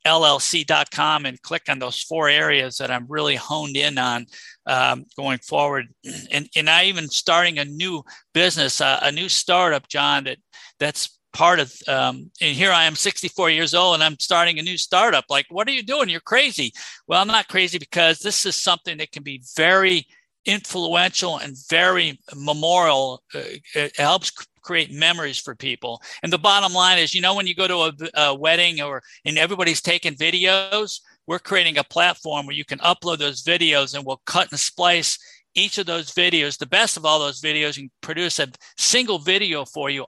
llc.com 0.06 1.26
and 1.26 1.42
click 1.42 1.62
on 1.68 1.78
those 1.78 2.00
four 2.02 2.28
areas 2.28 2.76
that 2.78 2.90
I'm 2.90 3.06
really 3.08 3.36
honed 3.36 3.76
in 3.76 3.98
on 3.98 4.26
um, 4.66 5.04
going 5.16 5.38
forward. 5.38 5.86
And, 6.32 6.48
and 6.56 6.68
I 6.68 6.84
even 6.84 7.08
starting 7.08 7.58
a 7.58 7.64
new 7.64 8.02
business, 8.34 8.80
uh, 8.80 8.98
a 9.02 9.12
new 9.12 9.28
startup, 9.28 9.88
John, 9.88 10.24
that 10.24 10.38
that's 10.78 11.18
part 11.32 11.60
of, 11.60 11.72
um, 11.86 12.30
and 12.40 12.56
here 12.56 12.72
I 12.72 12.84
am 12.84 12.96
64 12.96 13.50
years 13.50 13.74
old 13.74 13.94
and 13.94 14.02
I'm 14.02 14.18
starting 14.18 14.58
a 14.58 14.62
new 14.62 14.78
startup. 14.78 15.24
Like, 15.28 15.46
what 15.50 15.68
are 15.68 15.72
you 15.72 15.82
doing? 15.82 16.08
You're 16.08 16.20
crazy. 16.20 16.72
Well, 17.06 17.20
I'm 17.20 17.28
not 17.28 17.48
crazy 17.48 17.78
because 17.78 18.20
this 18.20 18.46
is 18.46 18.60
something 18.60 18.98
that 18.98 19.12
can 19.12 19.22
be 19.22 19.42
very 19.56 20.06
influential 20.46 21.38
and 21.38 21.56
very 21.68 22.18
memorial. 22.34 23.22
Uh, 23.34 23.40
it 23.74 23.96
helps 23.96 24.30
create 24.62 24.90
memories 24.90 25.38
for 25.38 25.54
people. 25.54 26.02
And 26.22 26.32
the 26.32 26.38
bottom 26.38 26.72
line 26.72 26.98
is, 26.98 27.14
you 27.14 27.20
know, 27.20 27.34
when 27.34 27.46
you 27.46 27.54
go 27.54 27.68
to 27.68 28.08
a, 28.16 28.20
a 28.20 28.34
wedding 28.34 28.80
or 28.80 29.02
and 29.24 29.38
everybody's 29.38 29.80
taking 29.80 30.14
videos, 30.14 31.00
we're 31.26 31.38
creating 31.38 31.78
a 31.78 31.84
platform 31.84 32.46
where 32.46 32.56
you 32.56 32.64
can 32.64 32.78
upload 32.78 33.18
those 33.18 33.42
videos 33.42 33.94
and 33.94 34.04
we'll 34.04 34.22
cut 34.26 34.50
and 34.50 34.58
splice 34.58 35.18
each 35.54 35.78
of 35.78 35.86
those 35.86 36.12
videos. 36.12 36.58
The 36.58 36.66
best 36.66 36.96
of 36.96 37.04
all 37.04 37.18
those 37.18 37.40
videos, 37.40 37.78
and 37.78 37.90
produce 38.00 38.38
a 38.38 38.48
single 38.76 39.18
video 39.18 39.64
for 39.64 39.90
you 39.90 40.06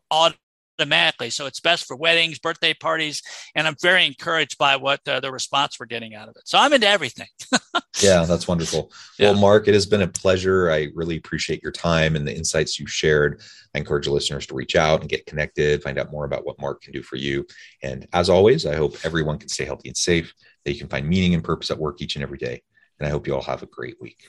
automatically. 0.79 1.31
So 1.31 1.47
it's 1.47 1.61
best 1.61 1.87
for 1.87 1.97
weddings, 1.97 2.39
birthday 2.39 2.75
parties, 2.75 3.23
and 3.55 3.67
I'm 3.67 3.77
very 3.83 4.07
encouraged 4.07 4.59
by 4.59 4.77
what 4.77 5.07
uh, 5.09 5.21
the 5.21 5.33
response 5.33 5.79
we're 5.79 5.87
getting 5.87 6.15
out 6.15 6.29
of 6.29 6.37
it. 6.37 6.43
So 6.47 6.59
I'm 6.59 6.73
into 6.73 6.89
everything. 6.89 7.27
yeah, 8.01 8.25
that's 8.25 8.47
wonderful. 8.47 8.93
Yeah. 9.19 9.31
Well, 9.31 9.41
Mark, 9.41 9.69
it 9.69 9.75
has 9.75 9.87
been 9.87 10.03
a 10.03 10.09
pleasure. 10.09 10.71
I 10.71 10.89
really 10.95 11.17
appreciate 11.17 11.63
your 11.63 11.73
time 11.73 12.17
and 12.17 12.27
the 12.27 12.35
insights 12.35 12.79
you 12.79 12.87
shared. 12.87 13.41
I 13.75 13.79
encourage 13.79 14.07
listeners 14.07 14.47
to 14.47 14.55
reach 14.55 14.77
out 14.77 15.01
and 15.01 15.09
get 15.09 15.27
connected, 15.27 15.83
find 15.83 15.99
out 15.99 16.13
more 16.13 16.25
about 16.25 16.47
what 16.47 16.61
Mark 16.61 16.83
can 16.83 16.93
do 16.93 17.03
for 17.03 17.17
you. 17.17 17.47
And 17.83 18.07
as 18.13 18.31
always, 18.31 18.67
I 18.67 18.77
hope 18.77 18.97
everyone 19.05 19.39
can 19.39 19.49
stay 19.49 19.65
healthy 19.65 19.89
and 19.89 19.97
safe, 19.97 20.33
that 20.65 20.73
you 20.73 20.79
can 20.79 20.89
find 20.89 21.09
meaning 21.09 21.35
and 21.35 21.45
purpose 21.45 21.71
at 21.71 21.79
work 21.79 22.01
each 22.01 22.17
and 22.17 22.23
every 22.23 22.39
day. 22.39 22.63
And 22.99 23.07
I 23.07 23.11
hope 23.11 23.27
you 23.27 23.35
all 23.35 23.43
have 23.43 23.63
a 23.63 23.67
great 23.67 23.97
week. 24.01 24.29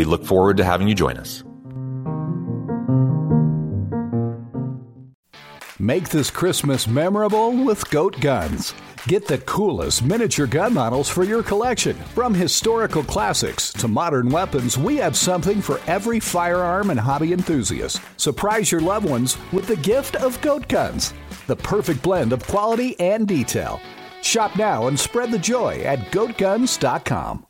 We 0.00 0.06
look 0.06 0.24
forward 0.24 0.56
to 0.56 0.64
having 0.64 0.88
you 0.88 0.94
join 0.94 1.18
us. 1.18 1.44
Make 5.78 6.08
this 6.08 6.30
Christmas 6.30 6.88
memorable 6.88 7.52
with 7.66 7.90
Goat 7.90 8.18
Guns. 8.18 8.72
Get 9.06 9.26
the 9.26 9.36
coolest 9.36 10.02
miniature 10.02 10.46
gun 10.46 10.72
models 10.72 11.10
for 11.10 11.22
your 11.24 11.42
collection. 11.42 11.96
From 12.14 12.32
historical 12.32 13.04
classics 13.04 13.74
to 13.74 13.88
modern 13.88 14.30
weapons, 14.30 14.78
we 14.78 14.96
have 14.96 15.18
something 15.18 15.60
for 15.60 15.82
every 15.86 16.18
firearm 16.18 16.88
and 16.88 16.98
hobby 16.98 17.34
enthusiast. 17.34 18.00
Surprise 18.16 18.72
your 18.72 18.80
loved 18.80 19.06
ones 19.06 19.36
with 19.52 19.66
the 19.66 19.76
gift 19.76 20.16
of 20.16 20.40
Goat 20.40 20.66
Guns, 20.66 21.12
the 21.46 21.56
perfect 21.56 22.00
blend 22.00 22.32
of 22.32 22.46
quality 22.46 22.98
and 22.98 23.28
detail. 23.28 23.78
Shop 24.22 24.56
now 24.56 24.86
and 24.86 24.98
spread 24.98 25.30
the 25.30 25.38
joy 25.38 25.82
at 25.84 26.10
goatguns.com. 26.10 27.44